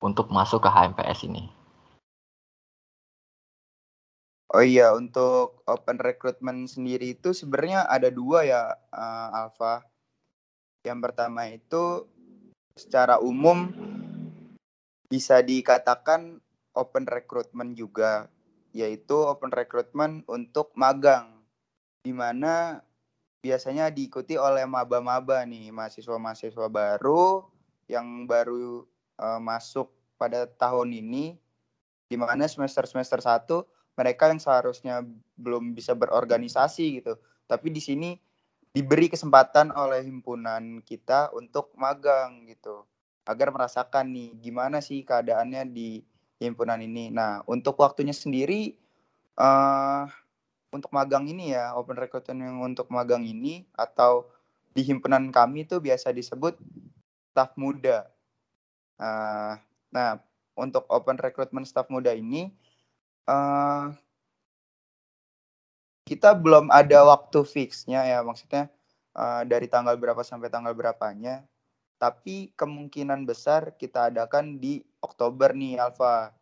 untuk 0.00 0.32
masuk 0.32 0.64
ke 0.64 0.70
HMPS 0.72 1.28
ini. 1.28 1.52
Oh 4.56 4.64
iya, 4.64 4.96
untuk 4.96 5.60
open 5.68 6.00
recruitment 6.00 6.72
sendiri 6.72 7.12
itu 7.12 7.36
sebenarnya 7.36 7.84
ada 7.84 8.08
dua 8.08 8.48
ya, 8.48 8.62
uh, 8.94 9.28
Alfa. 9.44 9.84
Yang 10.86 10.98
pertama 11.02 11.50
itu 11.52 12.08
secara 12.72 13.20
umum 13.20 13.68
bisa 15.12 15.44
dikatakan 15.44 16.40
open 16.72 17.04
recruitment 17.04 17.76
juga, 17.76 18.32
yaitu 18.72 19.18
open 19.18 19.52
recruitment 19.52 20.24
untuk 20.30 20.72
magang, 20.78 21.42
di 22.06 22.14
mana 22.14 22.85
biasanya 23.46 23.94
diikuti 23.94 24.34
oleh 24.34 24.66
maba-maba 24.66 25.46
nih, 25.46 25.70
mahasiswa-mahasiswa 25.70 26.66
baru 26.66 27.46
yang 27.86 28.26
baru 28.26 28.82
uh, 29.22 29.38
masuk 29.38 29.94
pada 30.18 30.50
tahun 30.50 30.90
ini 30.90 31.38
di 32.10 32.16
mana 32.18 32.50
semester-semester 32.50 33.22
satu 33.22 33.62
mereka 33.94 34.26
yang 34.26 34.42
seharusnya 34.42 35.06
belum 35.38 35.78
bisa 35.78 35.94
berorganisasi 35.94 36.98
gitu. 37.00 37.14
Tapi 37.46 37.70
di 37.70 37.78
sini 37.78 38.10
diberi 38.74 39.06
kesempatan 39.06 39.70
oleh 39.70 40.02
himpunan 40.02 40.82
kita 40.82 41.30
untuk 41.30 41.70
magang 41.78 42.50
gitu. 42.50 42.82
Agar 43.22 43.54
merasakan 43.54 44.10
nih 44.10 44.34
gimana 44.42 44.82
sih 44.82 45.06
keadaannya 45.06 45.70
di 45.70 46.02
himpunan 46.42 46.82
ini. 46.82 47.14
Nah, 47.14 47.46
untuk 47.46 47.78
waktunya 47.80 48.12
sendiri 48.12 48.76
uh, 49.38 50.04
untuk 50.76 50.92
magang 50.92 51.24
ini 51.26 51.56
ya, 51.56 51.72
open 51.72 51.96
recruitment 51.96 52.40
yang 52.44 52.60
untuk 52.60 52.92
magang 52.92 53.24
ini 53.24 53.64
atau 53.72 54.28
di 54.76 54.84
himpunan 54.84 55.32
kami 55.32 55.64
itu 55.64 55.80
biasa 55.80 56.12
disebut 56.12 56.60
staff 57.32 57.56
muda. 57.56 58.04
Uh, 59.00 59.56
nah, 59.88 60.20
untuk 60.56 60.84
open 60.92 61.16
recruitment 61.16 61.64
staff 61.64 61.88
muda 61.88 62.12
ini 62.12 62.52
uh, 63.28 63.92
kita 66.04 66.36
belum 66.36 66.68
ada 66.68 67.08
waktu 67.08 67.40
fixnya 67.42 68.04
ya, 68.04 68.20
maksudnya 68.20 68.68
uh, 69.16 69.42
dari 69.42 69.66
tanggal 69.66 69.96
berapa 69.96 70.20
sampai 70.20 70.52
tanggal 70.52 70.76
berapanya. 70.76 71.42
Tapi 71.96 72.52
kemungkinan 72.52 73.24
besar 73.24 73.72
kita 73.80 74.12
adakan 74.12 74.60
di 74.60 74.84
Oktober 75.00 75.56
nih, 75.56 75.80
Alfa. 75.80 76.36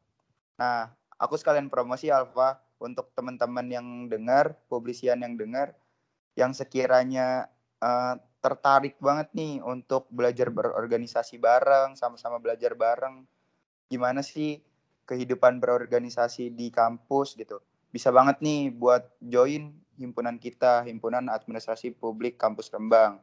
Nah, 0.58 0.90
aku 1.14 1.38
sekalian 1.38 1.70
promosi 1.70 2.10
Alfa 2.10 2.63
untuk 2.78 3.10
teman-teman 3.14 3.66
yang 3.70 3.88
dengar, 4.10 4.58
publisian 4.66 5.22
yang 5.22 5.38
dengar, 5.38 5.74
yang 6.34 6.50
sekiranya 6.50 7.46
uh, 7.78 8.18
tertarik 8.44 9.00
banget 9.00 9.32
nih 9.32 9.64
untuk 9.64 10.04
belajar 10.12 10.52
berorganisasi 10.52 11.40
bareng, 11.40 11.96
sama-sama 11.96 12.36
belajar 12.36 12.76
bareng. 12.76 13.24
Gimana 13.88 14.20
sih 14.20 14.60
kehidupan 15.08 15.60
berorganisasi 15.60 16.52
di 16.52 16.68
kampus 16.68 17.36
gitu. 17.36 17.60
Bisa 17.88 18.10
banget 18.10 18.42
nih 18.42 18.74
buat 18.74 19.06
join 19.22 19.70
himpunan 19.96 20.36
kita, 20.42 20.82
Himpunan 20.82 21.30
Administrasi 21.30 21.94
Publik 21.94 22.34
Kampus 22.34 22.68
Rembang. 22.74 23.22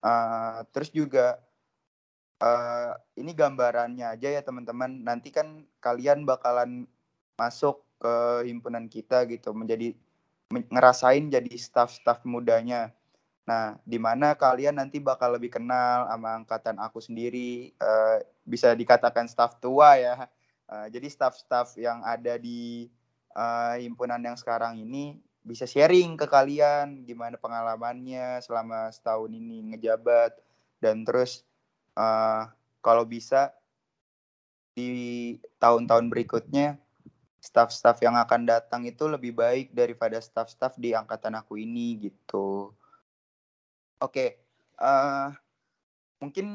Uh, 0.00 0.64
terus 0.72 0.90
juga 0.90 1.38
uh, 2.42 2.96
ini 3.14 3.36
gambarannya 3.36 4.18
aja 4.18 4.28
ya 4.28 4.42
teman-teman. 4.42 5.04
Nanti 5.06 5.30
kan 5.30 5.64
kalian 5.78 6.26
bakalan 6.26 6.88
masuk 7.38 7.84
ke 8.00 8.48
himpunan 8.48 8.88
kita 8.88 9.28
gitu, 9.28 9.52
menjadi 9.52 9.92
ngerasain 10.50 11.28
jadi 11.28 11.52
staff-staff 11.54 12.24
mudanya. 12.24 12.90
Nah, 13.44 13.78
di 13.84 13.98
mana 14.00 14.34
kalian 14.34 14.80
nanti 14.80 14.98
bakal 14.98 15.36
lebih 15.36 15.54
kenal 15.60 16.08
sama 16.08 16.40
angkatan 16.40 16.80
aku 16.80 16.98
sendiri, 16.98 17.70
uh, 17.78 18.24
bisa 18.42 18.72
dikatakan 18.72 19.28
staff 19.28 19.60
tua 19.62 20.00
ya. 20.00 20.26
Uh, 20.70 20.86
jadi 20.88 21.06
staff-staff 21.06 21.76
yang 21.76 22.02
ada 22.02 22.38
di 22.40 22.88
uh, 23.34 23.76
himpunan 23.78 24.22
yang 24.22 24.38
sekarang 24.38 24.78
ini 24.78 25.18
bisa 25.40 25.64
sharing 25.64 26.20
ke 26.20 26.28
kalian 26.28 27.02
gimana 27.08 27.40
pengalamannya 27.40 28.44
selama 28.44 28.92
setahun 28.92 29.32
ini 29.32 29.72
ngejabat 29.72 30.36
dan 30.84 31.02
terus 31.02 31.48
uh, 31.96 32.44
kalau 32.84 33.08
bisa 33.08 33.56
di 34.76 35.36
tahun-tahun 35.56 36.12
berikutnya 36.12 36.76
staff-staff 37.40 37.98
yang 38.04 38.20
akan 38.20 38.44
datang 38.44 38.84
itu 38.84 39.08
lebih 39.08 39.32
baik 39.32 39.72
daripada 39.72 40.20
staff-staff 40.20 40.76
di 40.76 40.92
angkatan 40.92 41.34
aku 41.40 41.56
ini 41.56 42.12
gitu. 42.12 42.70
Oke, 44.00 44.12
okay. 44.12 44.28
uh, 44.80 44.88
eh, 44.88 45.28
mungkin 46.20 46.46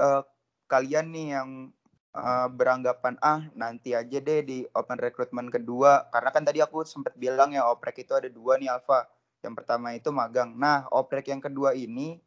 uh, 0.00 0.24
kalian 0.68 1.12
nih 1.12 1.26
yang 1.36 1.72
uh, 2.16 2.48
beranggapan 2.48 3.16
ah 3.20 3.44
nanti 3.52 3.92
aja 3.92 4.20
deh 4.20 4.40
di 4.44 4.64
open 4.76 5.00
recruitment 5.00 5.48
kedua 5.52 6.08
karena 6.12 6.30
kan 6.32 6.44
tadi 6.44 6.60
aku 6.64 6.84
sempat 6.84 7.16
bilang 7.16 7.52
ya 7.56 7.68
oprek 7.68 8.04
itu 8.04 8.12
ada 8.16 8.28
dua 8.28 8.56
nih 8.60 8.72
Alfa. 8.72 9.08
Yang 9.38 9.54
pertama 9.62 9.94
itu 9.94 10.10
magang. 10.10 10.56
Nah 10.56 10.88
oprek 10.90 11.30
yang 11.30 11.38
kedua 11.40 11.72
ini 11.76 12.18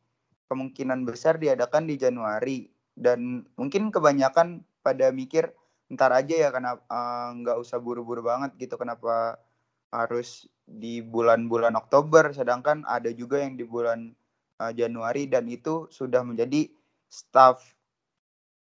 kemungkinan 0.48 1.04
besar 1.08 1.40
diadakan 1.40 1.88
di 1.88 1.96
Januari 1.96 2.60
dan 2.96 3.48
mungkin 3.56 3.90
kebanyakan 3.90 4.64
pada 4.84 5.14
mikir 5.14 5.54
ntar 5.92 6.16
aja 6.16 6.36
ya 6.48 6.50
karena 6.50 6.80
eh, 6.80 7.30
nggak 7.44 7.58
uh, 7.60 7.64
usah 7.64 7.78
buru-buru 7.78 8.24
banget 8.24 8.56
gitu 8.56 8.80
kenapa 8.80 9.36
harus 9.92 10.48
di 10.64 11.04
bulan-bulan 11.04 11.76
Oktober 11.76 12.32
sedangkan 12.32 12.88
ada 12.88 13.12
juga 13.12 13.44
yang 13.44 13.60
di 13.60 13.68
bulan 13.68 14.16
uh, 14.64 14.72
Januari 14.72 15.28
dan 15.28 15.52
itu 15.52 15.92
sudah 15.92 16.24
menjadi 16.24 16.72
staff 17.12 17.60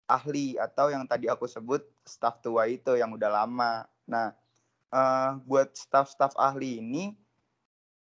ahli 0.06 0.54
atau 0.54 0.86
yang 0.94 1.02
tadi 1.04 1.26
aku 1.26 1.50
sebut 1.50 1.82
staff 2.06 2.38
tua 2.38 2.70
itu 2.70 2.94
yang 2.94 3.10
udah 3.10 3.42
lama. 3.42 3.90
Nah, 4.06 4.30
uh, 4.94 5.42
buat 5.42 5.74
staff-staff 5.74 6.38
ahli 6.38 6.78
ini 6.78 7.10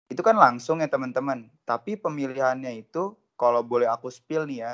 itu 0.07 0.21
kan 0.23 0.39
langsung 0.39 0.79
ya 0.79 0.87
teman-teman. 0.87 1.51
Tapi 1.67 1.99
pemilihannya 1.99 2.71
itu 2.79 3.13
kalau 3.35 3.61
boleh 3.61 3.91
aku 3.91 4.07
spill 4.07 4.47
nih 4.47 4.63
ya, 4.63 4.71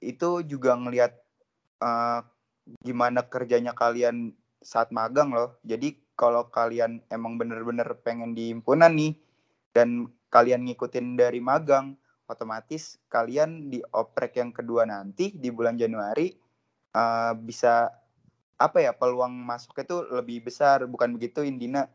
itu 0.00 0.40
juga 0.48 0.74
ngelihat 0.74 1.12
uh, 1.84 2.24
gimana 2.84 3.24
kerjanya 3.26 3.72
kalian 3.72 4.32
saat 4.60 4.90
magang 4.90 5.32
loh. 5.32 5.56
Jadi 5.64 5.96
kalau 6.18 6.50
kalian 6.50 7.00
emang 7.08 7.38
bener-bener 7.38 7.86
pengen 8.02 8.34
di 8.34 8.50
himpunan 8.50 8.90
nih 8.92 9.14
dan 9.70 10.10
kalian 10.28 10.66
ngikutin 10.66 11.16
dari 11.16 11.38
magang, 11.38 11.96
otomatis 12.28 13.00
kalian 13.08 13.72
di 13.72 13.80
oprek 13.94 14.36
yang 14.36 14.52
kedua 14.52 14.84
nanti 14.84 15.32
di 15.32 15.48
bulan 15.48 15.80
Januari 15.80 16.28
uh, 16.92 17.32
bisa 17.32 17.88
apa 18.58 18.78
ya 18.82 18.92
peluang 18.92 19.32
masuk 19.32 19.78
itu 19.80 19.96
lebih 20.12 20.50
besar 20.50 20.84
bukan 20.84 21.14
begitu 21.16 21.46
Indina? 21.46 21.88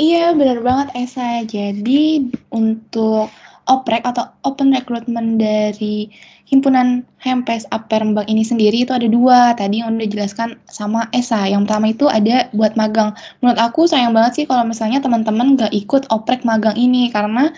Iya, 0.00 0.34
benar 0.34 0.58
banget 0.66 0.88
Esa. 0.98 1.46
Jadi 1.46 2.26
untuk 2.50 3.30
oprek 3.70 4.02
atau 4.02 4.26
open 4.42 4.74
recruitment 4.74 5.38
dari 5.38 6.10
himpunan 6.52 7.00
Hempes 7.24 7.64
Rembang 7.70 8.28
ini 8.28 8.44
sendiri 8.44 8.84
itu 8.84 8.92
ada 8.92 9.08
dua. 9.08 9.56
Tadi 9.56 9.80
yang 9.80 9.96
udah 9.96 10.04
dijelaskan 10.04 10.60
sama 10.68 11.08
Esa. 11.16 11.48
Yang 11.48 11.64
pertama 11.68 11.86
itu 11.88 12.06
ada 12.12 12.50
buat 12.52 12.76
magang. 12.76 13.16
Menurut 13.40 13.58
aku 13.58 13.88
sayang 13.88 14.12
banget 14.12 14.42
sih 14.42 14.44
kalau 14.44 14.68
misalnya 14.68 15.00
teman-teman 15.00 15.56
gak 15.56 15.72
ikut 15.72 16.04
oprek 16.12 16.44
magang 16.44 16.76
ini 16.76 17.08
karena 17.08 17.54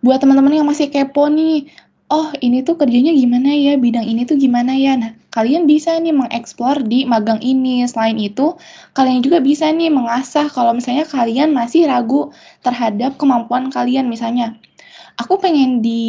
buat 0.00 0.20
teman-teman 0.20 0.52
yang 0.52 0.68
masih 0.68 0.92
kepo 0.92 1.32
nih, 1.32 1.64
oh 2.12 2.28
ini 2.44 2.60
tuh 2.60 2.76
kerjanya 2.76 3.12
gimana 3.16 3.48
ya, 3.56 3.80
bidang 3.80 4.04
ini 4.04 4.28
tuh 4.28 4.36
gimana 4.36 4.76
ya. 4.76 5.00
Nah, 5.00 5.16
kalian 5.32 5.64
bisa 5.64 5.96
nih 5.96 6.12
mengeksplor 6.12 6.84
di 6.84 7.08
magang 7.08 7.40
ini. 7.40 7.84
Selain 7.88 8.20
itu, 8.20 8.52
kalian 8.92 9.24
juga 9.24 9.40
bisa 9.40 9.68
nih 9.72 9.88
mengasah 9.88 10.52
kalau 10.52 10.76
misalnya 10.76 11.08
kalian 11.08 11.56
masih 11.56 11.88
ragu 11.88 12.28
terhadap 12.60 13.16
kemampuan 13.16 13.72
kalian 13.72 14.12
misalnya 14.12 14.60
aku 15.14 15.38
pengen 15.38 15.78
di 15.78 16.02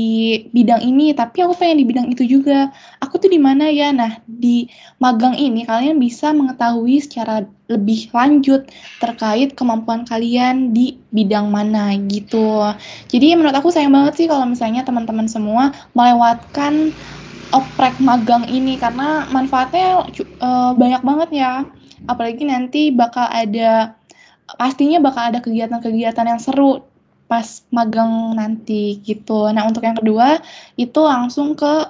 bidang 0.49 0.81
ini, 0.81 1.13
tapi 1.13 1.45
aku 1.45 1.53
pengen 1.53 1.81
di 1.81 1.85
bidang 1.85 2.07
itu 2.09 2.25
juga. 2.25 2.73
Aku 3.01 3.21
tuh 3.21 3.29
di 3.29 3.37
mana 3.37 3.69
ya? 3.69 3.93
Nah, 3.93 4.17
di 4.25 4.65
magang 4.97 5.37
ini 5.37 5.65
kalian 5.65 6.01
bisa 6.01 6.33
mengetahui 6.33 7.01
secara 7.05 7.45
lebih 7.69 8.09
lanjut 8.13 8.69
terkait 9.01 9.53
kemampuan 9.57 10.05
kalian 10.05 10.73
di 10.73 10.97
bidang 11.13 11.49
mana 11.49 11.93
gitu. 12.09 12.61
Jadi 13.09 13.37
menurut 13.37 13.57
aku 13.57 13.73
sayang 13.73 13.93
banget 13.93 14.25
sih 14.25 14.27
kalau 14.29 14.45
misalnya 14.45 14.85
teman-teman 14.85 15.25
semua 15.25 15.73
melewatkan 15.97 16.93
oprek 17.53 17.97
magang 18.01 18.45
ini 18.49 18.77
karena 18.77 19.29
manfaatnya 19.29 20.05
uh, 20.41 20.71
banyak 20.77 21.01
banget 21.01 21.29
ya. 21.33 21.53
Apalagi 22.05 22.43
nanti 22.45 22.93
bakal 22.93 23.25
ada 23.29 23.97
pastinya 24.61 25.01
bakal 25.01 25.33
ada 25.33 25.39
kegiatan-kegiatan 25.41 26.25
yang 26.29 26.41
seru 26.41 26.85
pas 27.25 27.65
magang 27.73 28.37
nanti 28.37 29.01
gitu. 29.01 29.49
Nah, 29.49 29.65
untuk 29.65 29.81
yang 29.85 29.97
kedua 29.97 30.39
itu 30.77 31.01
langsung 31.01 31.57
ke 31.57 31.89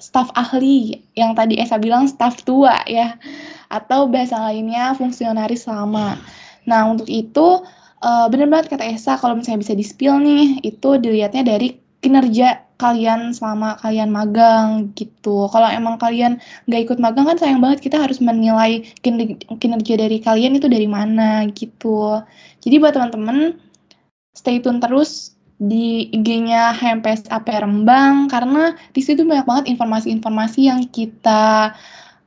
staf 0.00 0.32
ahli 0.32 1.04
yang 1.12 1.36
tadi 1.36 1.60
Esa 1.60 1.76
bilang 1.76 2.08
staf 2.08 2.40
tua 2.40 2.80
ya 2.88 3.20
atau 3.68 4.08
bahasa 4.08 4.40
lainnya 4.48 4.96
fungsionaris 4.96 5.68
lama. 5.68 6.16
Nah, 6.64 6.88
untuk 6.88 7.08
itu 7.08 7.64
uh, 8.00 8.26
benar 8.32 8.48
banget 8.48 8.76
kata 8.76 8.84
Esa 8.88 9.20
kalau 9.20 9.36
misalnya 9.36 9.60
bisa 9.60 9.76
di-spill 9.76 10.16
nih 10.20 10.64
itu 10.64 10.96
dilihatnya 10.96 11.44
dari 11.44 11.76
kinerja 12.00 12.64
kalian 12.80 13.36
selama 13.36 13.76
kalian 13.84 14.08
magang 14.08 14.88
gitu. 14.96 15.44
Kalau 15.52 15.68
emang 15.68 16.00
kalian 16.00 16.40
nggak 16.64 16.80
ikut 16.88 16.98
magang 16.98 17.28
kan 17.28 17.36
sayang 17.36 17.60
banget 17.60 17.84
kita 17.84 18.00
harus 18.00 18.24
menilai 18.24 18.80
kinerja 19.60 19.94
dari 20.00 20.18
kalian 20.24 20.56
itu 20.56 20.64
dari 20.64 20.88
mana 20.88 21.44
gitu. 21.52 22.24
Jadi 22.64 22.74
buat 22.80 22.96
teman-teman 22.96 23.60
stay 24.40 24.56
tune 24.64 24.80
terus 24.80 25.36
di 25.60 26.08
IG-nya 26.16 26.72
HMPS 26.72 27.28
AP 27.28 27.52
Rembang 27.52 28.32
karena 28.32 28.72
di 28.96 29.04
situ 29.04 29.28
banyak 29.28 29.44
banget 29.44 29.64
informasi-informasi 29.76 30.72
yang 30.72 30.88
kita 30.88 31.76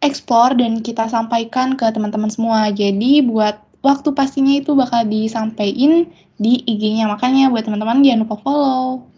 explore 0.06 0.54
dan 0.54 0.86
kita 0.86 1.10
sampaikan 1.10 1.74
ke 1.74 1.90
teman-teman 1.90 2.30
semua. 2.30 2.70
Jadi 2.70 3.26
buat 3.26 3.58
waktu 3.82 4.14
pastinya 4.14 4.54
itu 4.54 4.78
bakal 4.78 5.10
disampaikan 5.10 6.06
di 6.38 6.62
IG-nya. 6.70 7.10
Makanya 7.10 7.50
buat 7.50 7.66
teman-teman 7.66 8.06
jangan 8.06 8.30
lupa 8.30 8.38
follow. 8.46 9.10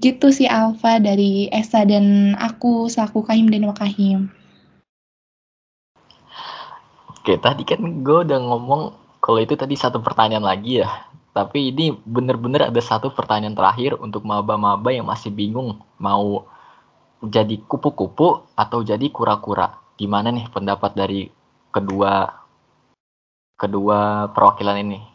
Gitu 0.00 0.32
sih 0.32 0.48
Alfa 0.48 0.96
dari 0.98 1.52
Esa 1.52 1.84
dan 1.84 2.32
aku 2.40 2.88
selaku 2.88 3.28
Kahim 3.28 3.52
dan 3.52 3.68
Wakahim. 3.68 4.32
Oke, 7.12 7.36
tadi 7.40 7.62
kan 7.68 7.80
gue 8.00 8.18
udah 8.24 8.40
ngomong 8.40 8.92
kalau 9.20 9.40
itu 9.40 9.56
tadi 9.56 9.76
satu 9.76 10.00
pertanyaan 10.00 10.44
lagi 10.44 10.84
ya 10.84 11.13
tapi 11.34 11.74
ini 11.74 11.90
bener-bener 12.06 12.70
ada 12.70 12.78
satu 12.78 13.10
pertanyaan 13.10 13.58
terakhir 13.58 13.98
untuk 13.98 14.22
maba-maba 14.22 14.94
yang 14.94 15.10
masih 15.10 15.34
bingung 15.34 15.82
mau 15.98 16.46
jadi 17.18 17.58
kupu-kupu 17.66 18.46
atau 18.54 18.86
jadi 18.86 19.10
kura-kura. 19.10 19.82
Gimana 19.98 20.30
nih 20.30 20.46
pendapat 20.54 20.94
dari 20.94 21.26
kedua 21.74 22.30
kedua 23.58 24.30
perwakilan 24.30 24.78
ini? 24.78 25.13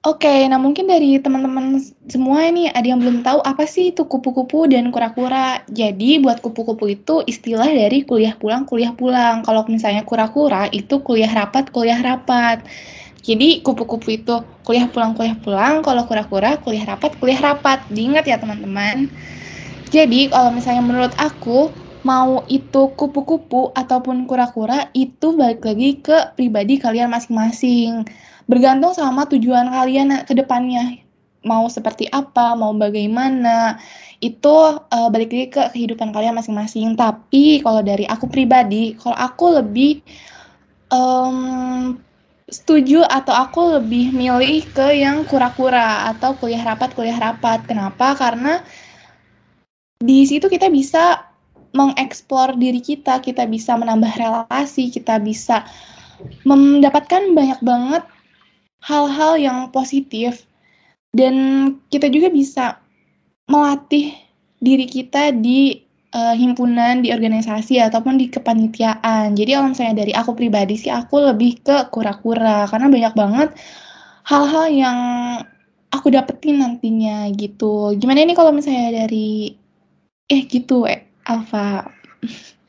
Oke, 0.00 0.48
nah 0.48 0.56
mungkin 0.56 0.88
dari 0.88 1.20
teman-teman 1.20 1.76
semua 2.08 2.48
ini 2.48 2.72
ada 2.72 2.88
yang 2.88 3.04
belum 3.04 3.20
tahu 3.20 3.44
apa 3.44 3.68
sih 3.68 3.92
itu 3.92 4.08
kupu-kupu 4.08 4.64
dan 4.64 4.88
kura-kura. 4.88 5.60
Jadi 5.68 6.16
buat 6.24 6.40
kupu-kupu 6.40 6.88
itu 6.96 7.20
istilah 7.28 7.68
dari 7.68 8.08
kuliah 8.08 8.32
pulang, 8.40 8.64
kuliah 8.64 8.96
pulang. 8.96 9.44
Kalau 9.44 9.60
misalnya 9.68 10.00
kura-kura 10.08 10.72
itu 10.72 11.04
kuliah 11.04 11.28
rapat, 11.28 11.68
kuliah 11.68 12.00
rapat. 12.00 12.64
Jadi 13.20 13.60
kupu-kupu 13.60 14.08
itu 14.16 14.40
kuliah 14.64 14.88
pulang 14.88 15.12
kuliah 15.12 15.36
pulang, 15.36 15.84
kalau 15.84 16.08
kura-kura 16.08 16.56
kuliah 16.64 16.88
rapat 16.88 17.20
kuliah 17.20 17.40
rapat. 17.52 17.84
Diingat 17.92 18.24
ya 18.24 18.40
teman-teman. 18.40 19.12
Jadi 19.92 20.32
kalau 20.32 20.48
misalnya 20.56 20.80
menurut 20.80 21.12
aku 21.20 21.76
mau 22.08 22.40
itu 22.48 22.96
kupu-kupu 22.96 23.76
ataupun 23.76 24.24
kura-kura 24.24 24.88
itu 24.96 25.36
balik 25.36 25.60
lagi 25.60 26.00
ke 26.00 26.32
pribadi 26.40 26.80
kalian 26.80 27.12
masing-masing. 27.12 28.08
Bergantung 28.48 28.96
sama 28.96 29.26
tujuan 29.28 29.68
kalian 29.68 30.24
ke 30.24 30.32
depannya. 30.36 31.02
Mau 31.44 31.68
seperti 31.72 32.08
apa, 32.12 32.52
mau 32.52 32.76
bagaimana. 32.76 33.80
Itu 34.20 34.80
uh, 34.80 35.08
balik 35.08 35.32
lagi 35.32 35.48
ke 35.48 35.62
kehidupan 35.72 36.12
kalian 36.12 36.36
masing-masing. 36.36 36.94
Tapi 36.96 37.64
kalau 37.64 37.80
dari 37.80 38.04
aku 38.04 38.28
pribadi, 38.28 38.92
kalau 39.00 39.16
aku 39.16 39.60
lebih 39.60 40.04
um, 40.92 41.96
setuju 42.50 43.06
atau 43.06 43.32
aku 43.32 43.80
lebih 43.80 44.10
milih 44.12 44.66
ke 44.74 45.00
yang 45.00 45.22
kura-kura 45.24 46.10
atau 46.12 46.34
kuliah 46.36 46.60
rapat 46.60 46.92
kuliah 46.92 47.16
rapat. 47.16 47.64
Kenapa? 47.64 48.12
Karena 48.18 48.60
di 50.02 50.26
situ 50.26 50.50
kita 50.50 50.68
bisa 50.68 51.30
mengeksplor 51.70 52.58
diri 52.58 52.82
kita, 52.82 53.22
kita 53.22 53.46
bisa 53.46 53.78
menambah 53.78 54.10
relasi, 54.18 54.90
kita 54.90 55.22
bisa 55.22 55.62
mendapatkan 56.44 57.32
banyak 57.32 57.60
banget 57.62 58.02
hal-hal 58.80 59.36
yang 59.36 59.58
positif 59.72 60.44
dan 61.12 61.34
kita 61.90 62.06
juga 62.08 62.30
bisa 62.30 62.80
melatih 63.50 64.14
diri 64.62 64.86
kita 64.86 65.34
di 65.34 65.82
uh, 66.14 66.34
himpunan, 66.36 67.02
di 67.02 67.10
organisasi 67.10 67.82
ataupun 67.82 68.20
di 68.20 68.30
kepanitiaan. 68.30 69.34
Jadi 69.34 69.50
kalau 69.56 69.68
misalnya 69.72 70.06
dari 70.06 70.12
aku 70.14 70.32
pribadi 70.36 70.78
sih 70.78 70.92
aku 70.92 71.18
lebih 71.34 71.64
ke 71.64 71.90
kura-kura 71.90 72.68
karena 72.70 72.86
banyak 72.86 73.14
banget 73.16 73.48
hal-hal 74.28 74.66
yang 74.70 74.98
aku 75.90 76.14
dapetin 76.14 76.62
nantinya 76.62 77.26
gitu. 77.34 77.94
Gimana 77.98 78.22
ini 78.22 78.34
kalau 78.38 78.54
misalnya 78.54 79.06
dari 79.06 79.54
eh 80.30 80.42
gitu 80.46 80.86
eh 80.86 81.10
Alfa. 81.26 81.90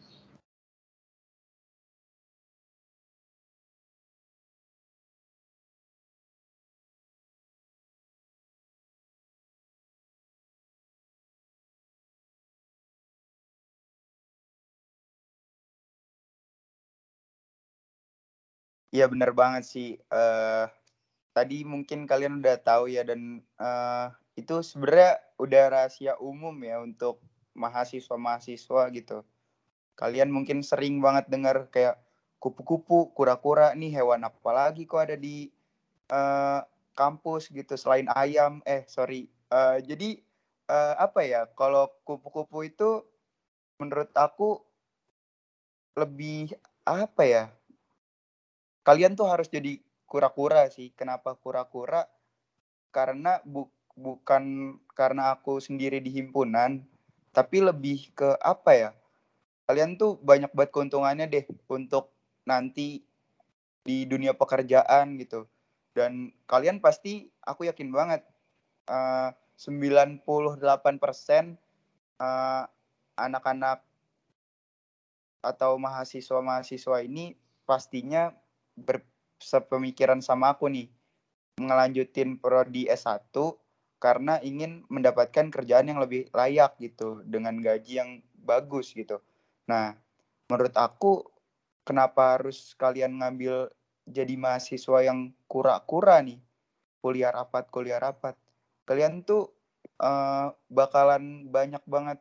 Iya 18.91 19.07
benar 19.07 19.31
banget 19.31 19.63
sih. 19.63 19.89
Uh, 20.11 20.67
tadi 21.31 21.63
mungkin 21.63 22.03
kalian 22.03 22.43
udah 22.43 22.59
tahu 22.59 22.91
ya 22.91 23.07
dan 23.07 23.39
uh, 23.55 24.11
itu 24.35 24.59
sebenarnya 24.59 25.19
udah 25.39 25.63
rahasia 25.71 26.13
umum 26.19 26.55
ya 26.59 26.83
untuk 26.83 27.23
mahasiswa-mahasiswa 27.55 28.91
gitu. 28.91 29.23
Kalian 29.95 30.27
mungkin 30.31 30.59
sering 30.59 30.99
banget 30.99 31.31
dengar 31.31 31.71
kayak 31.71 32.03
kupu-kupu, 32.43 33.15
kura-kura 33.15 33.71
nih 33.79 33.95
hewan 33.95 34.27
apa 34.27 34.49
lagi 34.51 34.83
kok 34.83 35.07
ada 35.07 35.15
di 35.15 35.47
uh, 36.11 36.59
kampus 36.95 37.47
gitu 37.47 37.79
selain 37.79 38.11
ayam. 38.11 38.59
Eh 38.67 38.83
sorry. 38.91 39.31
Uh, 39.47 39.79
jadi 39.79 40.19
uh, 40.67 40.99
apa 40.99 41.23
ya? 41.23 41.47
Kalau 41.55 41.91
kupu-kupu 42.03 42.67
itu 42.67 43.07
menurut 43.79 44.11
aku 44.19 44.59
lebih 45.95 46.55
apa 46.83 47.23
ya? 47.23 47.43
Kalian 48.81 49.13
tuh 49.13 49.29
harus 49.29 49.47
jadi 49.47 49.77
kura-kura 50.09 50.67
sih. 50.67 50.91
Kenapa 50.93 51.37
kura-kura? 51.37 52.05
Karena 52.91 53.39
bu 53.47 53.71
bukan 53.95 54.75
karena 54.95 55.35
aku 55.35 55.59
sendiri 55.59 55.99
di 56.03 56.11
himpunan, 56.15 56.83
tapi 57.31 57.63
lebih 57.63 58.11
ke 58.11 58.35
apa 58.41 58.71
ya? 58.75 58.89
Kalian 59.69 59.95
tuh 59.95 60.19
banyak 60.19 60.51
banget 60.51 60.71
keuntungannya 60.75 61.25
deh 61.31 61.45
untuk 61.71 62.11
nanti 62.43 63.05
di 63.87 64.03
dunia 64.03 64.35
pekerjaan 64.35 65.15
gitu. 65.21 65.47
Dan 65.95 66.31
kalian 66.47 66.79
pasti 66.79 67.27
aku 67.43 67.67
yakin 67.67 67.91
banget 67.91 68.23
uh, 68.87 69.31
98% 69.59 70.25
uh, 72.19 72.63
anak-anak 73.15 73.79
atau 75.41 75.75
mahasiswa-mahasiswa 75.77 76.97
ini 77.05 77.35
pastinya 77.65 78.31
bersepemikiran 78.77 80.23
sama 80.23 80.55
aku 80.55 80.71
nih 80.71 80.87
ngelanjutin 81.59 82.39
prodi 82.39 82.87
S1 82.87 83.33
karena 84.01 84.41
ingin 84.41 84.81
mendapatkan 84.89 85.53
kerjaan 85.53 85.93
yang 85.93 86.01
lebih 86.01 86.25
layak 86.33 86.73
gitu 86.81 87.21
dengan 87.21 87.61
gaji 87.61 88.01
yang 88.01 88.09
bagus 88.41 88.97
gitu. 88.97 89.21
Nah, 89.69 89.93
menurut 90.49 90.73
aku 90.73 91.21
kenapa 91.85 92.41
harus 92.41 92.73
kalian 92.73 93.21
ngambil 93.21 93.69
jadi 94.09 94.33
mahasiswa 94.33 95.05
yang 95.05 95.29
kura-kura 95.45 96.17
nih? 96.25 96.41
Kuliah 97.01 97.29
rapat, 97.29 97.69
kuliah 97.69 98.01
rapat. 98.01 98.33
Kalian 98.89 99.21
tuh 99.21 99.53
uh, 100.01 100.49
bakalan 100.69 101.45
banyak 101.49 101.81
banget 101.85 102.17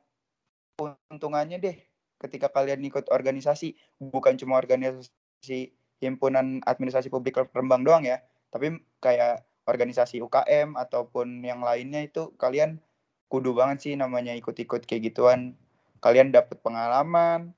untungannya 1.08 1.60
deh 1.60 1.76
ketika 2.20 2.52
kalian 2.52 2.84
ikut 2.84 3.08
organisasi, 3.08 3.76
bukan 3.96 4.36
cuma 4.36 4.60
organisasi 4.60 5.72
himpunan 6.00 6.64
administrasi 6.64 7.12
publik 7.12 7.36
Rembang 7.52 7.84
doang 7.84 8.02
ya. 8.08 8.24
Tapi 8.50 8.80
kayak 8.98 9.46
organisasi 9.68 10.18
UKM 10.24 10.74
ataupun 10.74 11.44
yang 11.46 11.62
lainnya 11.62 12.02
itu 12.02 12.34
kalian 12.40 12.82
kudu 13.30 13.54
banget 13.54 13.78
sih 13.86 13.94
namanya 13.94 14.34
ikut-ikut 14.34 14.88
kayak 14.88 15.12
gituan. 15.12 15.54
Kalian 16.02 16.32
dapat 16.34 16.58
pengalaman 16.64 17.54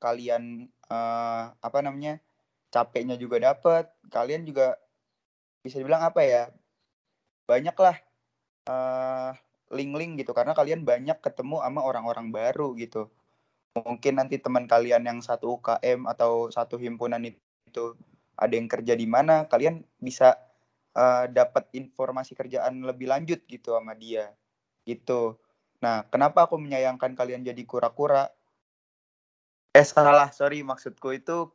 kalian 0.00 0.72
uh, 0.88 1.52
apa 1.60 1.78
namanya 1.84 2.18
capeknya 2.72 3.20
juga 3.20 3.36
dapat 3.36 3.92
kalian 4.08 4.48
juga 4.48 4.80
bisa 5.60 5.76
dibilang 5.76 6.00
apa 6.00 6.24
ya 6.24 6.48
banyak 7.44 7.76
lah 7.76 7.96
uh, 8.66 9.30
link-link 9.70 10.24
gitu. 10.24 10.32
Karena 10.32 10.56
kalian 10.56 10.82
banyak 10.82 11.20
ketemu 11.22 11.62
sama 11.62 11.80
orang-orang 11.84 12.32
baru 12.34 12.74
gitu. 12.80 13.12
Mungkin 13.76 14.18
nanti 14.18 14.42
teman 14.42 14.66
kalian 14.66 15.06
yang 15.06 15.18
satu 15.22 15.60
UKM 15.60 16.10
atau 16.10 16.50
satu 16.50 16.74
himpunan 16.74 17.22
itu 17.22 17.38
itu 17.70 17.94
ada 18.34 18.50
yang 18.58 18.66
kerja 18.66 18.98
di 18.98 19.06
mana 19.06 19.46
kalian 19.46 19.86
bisa 20.02 20.34
uh, 20.98 21.30
dapat 21.30 21.70
informasi 21.70 22.34
kerjaan 22.34 22.82
lebih 22.82 23.06
lanjut 23.06 23.46
gitu 23.46 23.78
sama 23.78 23.94
dia 23.94 24.34
gitu. 24.82 25.38
Nah 25.78 26.02
kenapa 26.10 26.50
aku 26.50 26.58
menyayangkan 26.58 27.14
kalian 27.14 27.46
jadi 27.46 27.62
kura-kura? 27.62 28.26
Eh 29.70 29.86
salah 29.86 30.34
sorry 30.34 30.66
maksudku 30.66 31.14
itu 31.14 31.46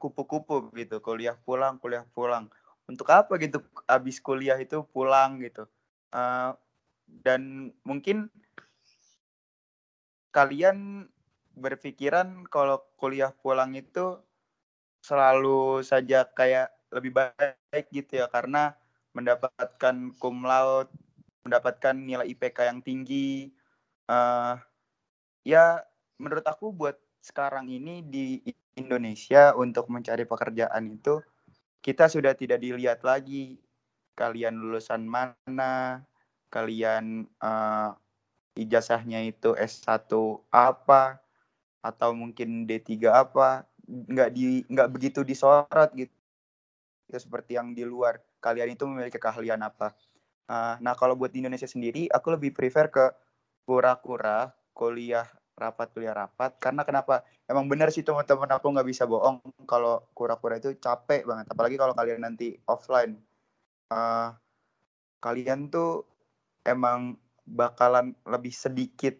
kupu 0.00 0.26
kupu-kupu 0.26 0.74
gitu. 0.74 0.98
Kuliah 0.98 1.38
pulang 1.38 1.78
kuliah 1.78 2.02
pulang. 2.10 2.50
Untuk 2.90 3.06
apa 3.14 3.38
gitu 3.38 3.62
habis 3.86 4.18
kuliah 4.18 4.58
itu 4.58 4.82
pulang 4.90 5.38
gitu? 5.38 5.70
Uh, 6.10 6.58
dan 7.06 7.70
mungkin 7.86 8.26
kalian 10.34 11.06
berpikiran 11.54 12.46
kalau 12.46 12.82
kuliah 12.98 13.34
pulang 13.42 13.74
itu 13.78 14.18
selalu 15.00 15.80
saja 15.84 16.28
kayak 16.28 16.72
lebih 16.92 17.16
baik 17.16 17.86
gitu 17.90 18.24
ya 18.24 18.26
karena 18.28 18.74
mendapatkan 19.16 20.14
cum 20.18 20.46
laude, 20.46 20.90
mendapatkan 21.42 21.94
nilai 21.94 22.26
IPK 22.30 22.58
yang 22.70 22.80
tinggi. 22.82 23.50
Uh, 24.10 24.58
ya 25.46 25.82
menurut 26.18 26.44
aku 26.46 26.74
buat 26.74 26.98
sekarang 27.22 27.70
ini 27.70 28.02
di 28.04 28.42
Indonesia 28.74 29.52
untuk 29.54 29.86
mencari 29.92 30.24
pekerjaan 30.24 30.88
itu 30.88 31.20
kita 31.80 32.08
sudah 32.12 32.36
tidak 32.36 32.60
dilihat 32.60 33.00
lagi 33.04 33.56
kalian 34.18 34.60
lulusan 34.60 35.08
mana, 35.08 36.04
kalian 36.52 37.24
uh, 37.40 37.96
ijazahnya 38.52 39.24
itu 39.24 39.56
S1 39.56 40.12
apa 40.52 41.24
atau 41.80 42.12
mungkin 42.12 42.68
D3 42.68 43.08
apa 43.08 43.64
nggak 43.90 44.30
di 44.30 44.62
nggak 44.70 44.88
begitu 44.94 45.26
disorot 45.26 45.90
gitu. 45.98 46.14
Ya 47.10 47.18
seperti 47.18 47.58
yang 47.58 47.74
di 47.74 47.82
luar. 47.82 48.22
Kalian 48.38 48.72
itu 48.72 48.86
memiliki 48.86 49.18
keahlian 49.18 49.60
apa? 49.66 49.92
Uh, 50.46 50.74
nah 50.82 50.94
kalau 50.94 51.14
buat 51.18 51.30
di 51.30 51.42
Indonesia 51.42 51.66
sendiri 51.66 52.10
aku 52.10 52.34
lebih 52.34 52.50
prefer 52.54 52.90
ke 52.90 53.10
kura-kura 53.66 54.50
kuliah 54.74 55.26
rapat 55.58 55.90
kuliah 55.92 56.14
rapat. 56.14 56.56
Karena 56.62 56.86
kenapa? 56.86 57.26
Emang 57.50 57.66
benar 57.66 57.90
sih 57.90 58.06
teman-teman 58.06 58.48
aku 58.48 58.66
nggak 58.70 58.88
bisa 58.88 59.04
bohong 59.04 59.42
kalau 59.66 60.06
kura-kura 60.14 60.62
itu 60.62 60.72
capek 60.78 61.26
banget. 61.26 61.50
Apalagi 61.50 61.76
kalau 61.76 61.92
kalian 61.92 62.22
nanti 62.22 62.54
offline. 62.70 63.18
Uh, 63.90 64.30
kalian 65.18 65.68
tuh 65.68 66.06
emang 66.62 67.18
bakalan 67.42 68.14
lebih 68.22 68.54
sedikit 68.54 69.18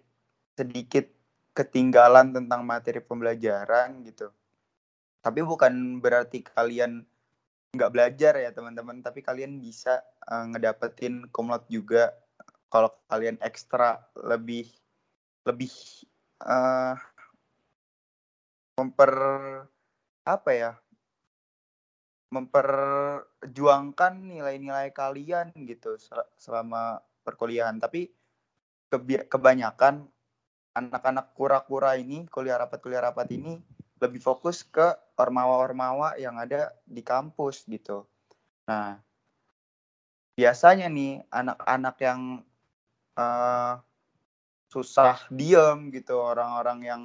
sedikit 0.55 1.11
ketinggalan 1.53 2.31
tentang 2.31 2.63
materi 2.63 3.03
pembelajaran 3.03 4.07
gitu 4.07 4.31
tapi 5.21 5.41
bukan 5.45 6.01
berarti 6.01 6.41
kalian 6.45 7.05
nggak 7.71 7.93
belajar 7.93 8.35
ya 8.41 8.51
teman-teman, 8.51 8.99
tapi 9.05 9.23
kalian 9.23 9.63
bisa 9.63 10.03
uh, 10.27 10.45
ngedapetin 10.51 11.29
kumlot 11.31 11.69
juga 11.71 12.11
kalau 12.73 12.91
kalian 13.07 13.39
ekstra 13.43 14.01
lebih 14.19 14.67
lebih 15.47 15.71
uh, 16.43 16.99
memper 18.79 19.13
apa 20.25 20.51
ya 20.51 20.73
memperjuangkan 22.31 24.13
nilai-nilai 24.23 24.95
kalian 24.95 25.51
gitu 25.67 25.99
selama 26.39 27.03
perkuliahan. 27.27 27.83
Tapi 27.83 28.07
kebanyakan 29.27 30.07
anak-anak 30.75 31.35
kura-kura 31.35 31.99
ini 31.99 32.27
kuliah 32.31 32.59
rapat 32.59 32.79
kuliah 32.79 33.03
rapat 33.03 33.27
ini 33.35 33.59
lebih 34.01 34.21
fokus 34.21 34.65
ke 34.65 34.97
ormawa-ormawa 35.21 36.17
yang 36.17 36.41
ada 36.41 36.73
di 36.89 37.05
kampus 37.05 37.69
gitu. 37.69 38.09
Nah 38.65 38.97
biasanya 40.35 40.89
nih 40.89 41.21
anak-anak 41.29 41.97
yang 42.01 42.21
uh, 43.21 43.77
susah 44.73 45.21
diem 45.29 45.93
gitu. 45.93 46.17
Orang-orang 46.17 46.79
yang 46.81 47.03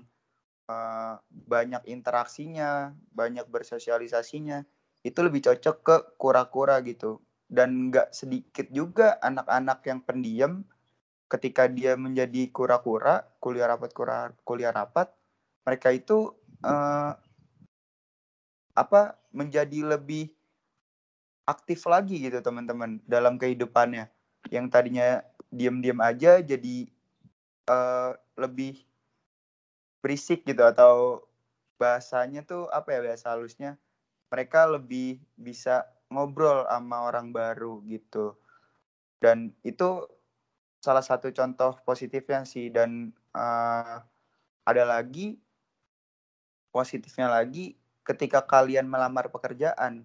uh, 0.71 1.19
banyak 1.29 1.83
interaksinya 1.91 2.95
banyak 3.11 3.43
bersosialisasinya 3.51 4.63
itu 5.03 5.19
lebih 5.19 5.43
cocok 5.43 5.77
ke 5.83 5.95
kura-kura 6.15 6.79
gitu. 6.87 7.19
Dan 7.45 7.91
nggak 7.91 8.15
sedikit 8.15 8.71
juga 8.71 9.19
anak-anak 9.21 9.83
yang 9.85 9.99
pendiam 10.01 10.65
ketika 11.29 11.67
dia 11.67 11.97
menjadi 11.97 12.49
kura-kura 12.53 13.25
kuliah 13.41 13.67
rapat 13.69 13.91
kura 13.91 14.29
kuliah 14.45 14.69
rapat 14.69 15.09
mereka 15.65 15.89
itu 15.89 16.37
uh, 16.63 17.11
apa 18.75 19.01
menjadi 19.31 19.95
lebih 19.97 20.31
aktif 21.47 21.85
lagi 21.87 22.19
gitu 22.19 22.39
teman-teman 22.43 22.99
dalam 23.07 23.39
kehidupannya. 23.39 24.11
Yang 24.53 24.65
tadinya 24.69 25.23
diam-diam 25.49 25.99
aja 26.03 26.43
jadi 26.43 26.89
uh, 27.71 28.13
lebih 28.37 28.77
berisik 30.03 30.45
gitu 30.45 30.61
atau 30.61 31.25
bahasanya 31.81 32.45
tuh 32.45 32.69
apa 32.69 32.93
ya 32.93 32.99
bahasa 33.01 33.33
halusnya 33.33 33.75
mereka 34.29 34.69
lebih 34.69 35.19
bisa 35.35 35.87
ngobrol 36.11 36.67
sama 36.69 37.09
orang 37.09 37.33
baru 37.33 37.81
gitu. 37.89 38.37
Dan 39.17 39.55
itu 39.65 40.05
salah 40.83 41.01
satu 41.01 41.33
contoh 41.33 41.81
positifnya 41.81 42.45
sih 42.45 42.69
dan 42.69 43.09
uh, 43.33 43.97
ada 44.65 44.83
lagi 44.85 45.41
positifnya 46.75 47.31
lagi 47.31 47.79
ketika 48.03 48.43
kalian 48.43 48.91
melamar 48.91 49.31
pekerjaan 49.31 50.03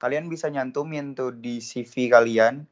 kalian 0.00 0.32
bisa 0.32 0.52
nyantumin 0.52 1.16
tuh 1.16 1.32
di 1.32 1.60
CV 1.60 2.12
kalian 2.12 2.68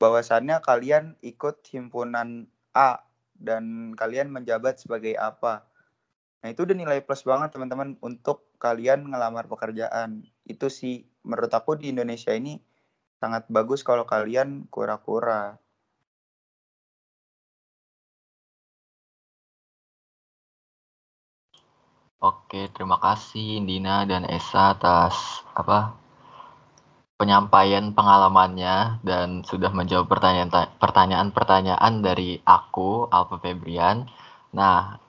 bahwasannya 0.00 0.60
kalian 0.64 1.16
ikut 1.24 1.64
himpunan 1.72 2.48
A 2.76 3.04
dan 3.36 3.96
kalian 3.96 4.28
menjabat 4.28 4.76
sebagai 4.80 5.16
apa. 5.16 5.64
Nah, 6.40 6.48
itu 6.52 6.64
udah 6.64 6.76
nilai 6.76 7.00
plus 7.04 7.24
banget 7.24 7.56
teman-teman 7.56 7.96
untuk 8.04 8.48
kalian 8.60 9.08
ngelamar 9.08 9.48
pekerjaan. 9.48 10.24
Itu 10.44 10.68
sih 10.68 11.08
menurut 11.24 11.52
aku 11.52 11.76
di 11.76 11.92
Indonesia 11.92 12.32
ini 12.32 12.60
sangat 13.20 13.48
bagus 13.52 13.84
kalau 13.84 14.04
kalian 14.08 14.68
kura-kura. 14.72 15.60
Oke, 22.20 22.68
terima 22.76 23.00
kasih 23.00 23.64
Dina 23.64 24.04
dan 24.04 24.28
Esa 24.28 24.76
atas 24.76 25.40
apa 25.56 25.96
penyampaian 27.16 27.96
pengalamannya 27.96 29.00
dan 29.00 29.40
sudah 29.40 29.72
menjawab 29.72 30.04
pertanyaan-pertanyaan 30.76 31.94
dari 32.04 32.36
aku, 32.44 33.08
Alfa 33.08 33.40
Febrian. 33.40 34.04
Nah, 34.52 35.00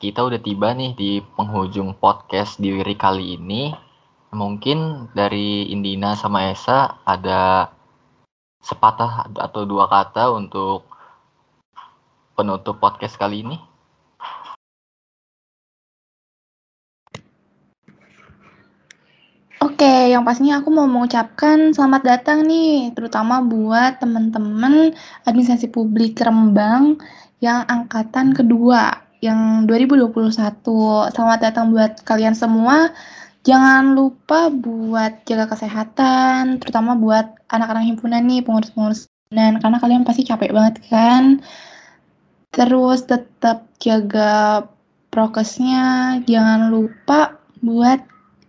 kita 0.00 0.24
udah 0.24 0.40
tiba 0.40 0.72
nih 0.72 0.96
di 0.96 1.20
penghujung 1.20 1.92
podcast 2.00 2.56
di 2.56 2.72
Wiri 2.72 2.96
kali 2.96 3.36
ini. 3.36 3.76
Mungkin 4.32 5.12
dari 5.12 5.68
Indina 5.68 6.16
sama 6.16 6.48
Esa 6.48 7.04
ada 7.04 7.68
sepatah 8.64 9.28
atau 9.36 9.68
dua 9.68 9.92
kata 9.92 10.32
untuk 10.32 10.88
penutup 12.32 12.80
podcast 12.80 13.20
kali 13.20 13.44
ini. 13.44 13.68
Oke, 19.60 19.99
yang 20.10 20.26
pastinya 20.26 20.58
aku 20.58 20.74
mau 20.74 20.90
mengucapkan 20.90 21.70
selamat 21.70 22.02
datang 22.02 22.42
nih, 22.42 22.90
terutama 22.98 23.38
buat 23.38 24.02
teman-teman 24.02 24.90
administrasi 25.22 25.70
publik 25.70 26.18
Rembang 26.18 26.98
yang 27.38 27.62
angkatan 27.70 28.34
kedua, 28.34 28.98
yang 29.22 29.70
2021. 29.70 31.14
Selamat 31.14 31.38
datang 31.38 31.70
buat 31.70 32.02
kalian 32.02 32.34
semua. 32.34 32.90
Jangan 33.46 33.94
lupa 33.94 34.50
buat 34.50 35.22
jaga 35.24 35.48
kesehatan, 35.48 36.60
terutama 36.60 36.98
buat 36.98 37.30
anak-anak 37.48 37.86
himpunan 37.88 38.20
nih, 38.26 38.42
pengurus-pengurus 38.44 39.06
himpunan, 39.06 39.62
karena 39.62 39.78
kalian 39.78 40.02
pasti 40.02 40.26
capek 40.26 40.50
banget 40.50 40.82
kan. 40.90 41.38
Terus 42.50 43.06
tetap 43.06 43.70
jaga 43.78 44.66
prokesnya, 45.14 46.18
jangan 46.26 46.68
lupa 46.68 47.38
buat 47.62 48.02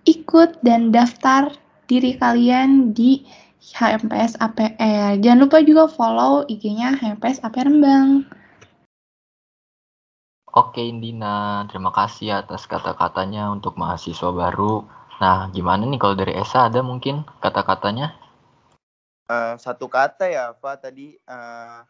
ikut 0.05 0.61
dan 0.65 0.89
daftar 0.89 1.53
diri 1.85 2.17
kalian 2.17 2.95
di 2.95 3.25
HMPS 3.61 4.41
APR. 4.41 5.21
Jangan 5.21 5.39
lupa 5.45 5.61
juga 5.61 5.85
follow 5.85 6.47
IG-nya 6.49 6.97
HMPS 6.97 7.45
APR 7.45 7.69
Rembang. 7.69 8.25
Oke 10.51 10.83
Indina, 10.83 11.63
terima 11.71 11.95
kasih 11.95 12.43
atas 12.43 12.67
kata-katanya 12.67 13.47
untuk 13.55 13.79
mahasiswa 13.79 14.35
baru. 14.35 14.83
Nah, 15.23 15.47
gimana 15.53 15.87
nih 15.87 15.95
kalau 16.01 16.17
dari 16.17 16.35
Esa 16.35 16.67
ada 16.67 16.83
mungkin 16.83 17.23
kata-katanya? 17.39 18.17
Uh, 19.31 19.55
satu 19.55 19.87
kata 19.87 20.27
ya, 20.27 20.51
Pak 20.51 20.83
tadi. 20.83 21.15
Uh, 21.23 21.87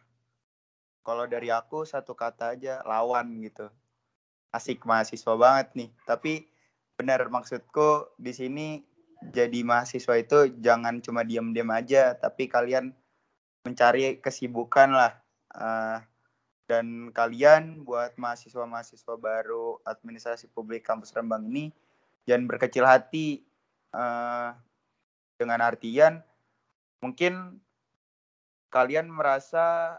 kalau 1.02 1.26
dari 1.26 1.50
aku 1.50 1.82
satu 1.82 2.14
kata 2.14 2.54
aja, 2.54 2.84
lawan 2.86 3.42
gitu. 3.42 3.66
Asik 4.54 4.86
mahasiswa 4.86 5.34
banget 5.34 5.74
nih. 5.74 5.90
Tapi 6.06 6.46
benar 6.96 7.26
maksudku 7.28 8.14
di 8.20 8.32
sini 8.32 8.68
jadi 9.30 9.62
mahasiswa 9.62 10.18
itu 10.18 10.50
jangan 10.58 10.98
cuma 10.98 11.22
diam-diam 11.22 11.70
aja 11.70 12.14
tapi 12.18 12.50
kalian 12.50 12.90
mencari 13.62 14.18
kesibukan 14.18 14.90
lah 14.90 15.12
uh, 15.54 16.02
dan 16.66 17.10
kalian 17.14 17.86
buat 17.86 18.16
mahasiswa-mahasiswa 18.18 19.14
baru 19.18 19.78
administrasi 19.86 20.50
publik 20.50 20.82
kampus 20.82 21.14
Rembang 21.14 21.46
ini 21.46 21.70
jangan 22.26 22.48
berkecil 22.50 22.86
hati 22.86 23.42
uh, 23.94 24.54
dengan 25.38 25.62
artian 25.62 26.22
mungkin 27.02 27.58
kalian 28.72 29.10
merasa 29.10 29.98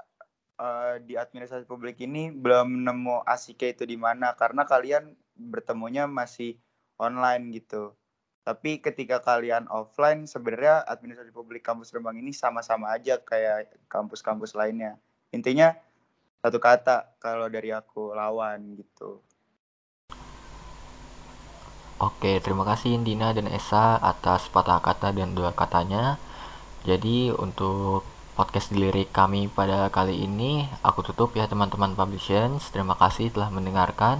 uh, 0.57 0.97
di 1.03 1.15
administrasi 1.15 1.67
publik 1.67 2.01
ini 2.01 2.33
belum 2.33 2.83
nemu 2.83 3.23
asiknya 3.27 3.75
itu 3.75 3.83
di 3.87 3.95
mana 3.99 4.33
karena 4.35 4.65
kalian 4.65 5.13
bertemunya 5.37 6.09
masih 6.09 6.57
online 7.03 7.51
gitu. 7.51 7.91
Tapi 8.43 8.83
ketika 8.83 9.23
kalian 9.23 9.71
offline, 9.71 10.27
sebenarnya 10.27 10.83
administrasi 10.83 11.31
publik 11.31 11.63
kampus 11.63 11.95
Rembang 11.95 12.19
ini 12.19 12.35
sama-sama 12.35 12.91
aja 12.91 13.19
kayak 13.19 13.87
kampus-kampus 13.87 14.51
lainnya. 14.55 14.99
Intinya 15.31 15.71
satu 16.43 16.59
kata 16.59 17.15
kalau 17.23 17.47
dari 17.47 17.71
aku 17.71 18.11
lawan 18.11 18.75
gitu. 18.75 19.23
Oke, 22.03 22.43
terima 22.43 22.67
kasih 22.67 22.99
Indina 22.99 23.31
dan 23.31 23.47
Esa 23.47 23.95
atas 23.95 24.51
patah 24.51 24.83
kata 24.83 25.15
dan 25.15 25.31
dua 25.31 25.55
katanya. 25.55 26.19
Jadi 26.83 27.31
untuk 27.31 28.03
podcast 28.35 28.75
dilirik 28.75 29.15
kami 29.15 29.47
pada 29.47 29.87
kali 29.87 30.19
ini 30.19 30.67
aku 30.83 30.99
tutup 30.99 31.31
ya 31.39 31.47
teman-teman 31.47 31.95
publishers. 31.95 32.75
Terima 32.75 32.99
kasih 32.99 33.31
telah 33.31 33.47
mendengarkan. 33.47 34.19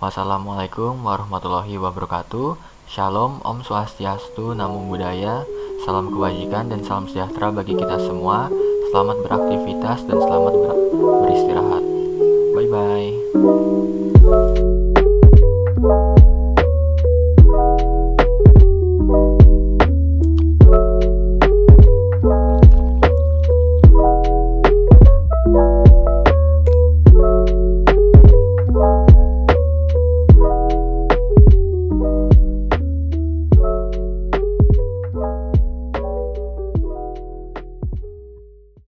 Wassalamualaikum 0.00 1.04
warahmatullahi 1.04 1.76
wabarakatuh. 1.76 2.56
Shalom, 2.88 3.44
Om 3.44 3.60
Swastiastu, 3.60 4.56
Namo 4.56 4.88
Buddhaya, 4.88 5.44
salam 5.84 6.08
kebajikan 6.08 6.72
dan 6.72 6.80
salam 6.80 7.04
sejahtera 7.04 7.52
bagi 7.52 7.76
kita 7.76 8.00
semua. 8.00 8.48
Selamat 8.88 9.20
beraktivitas 9.28 10.00
dan 10.08 10.16
selamat 10.16 10.54
ber 10.56 10.72
beristirahat. 11.20 11.89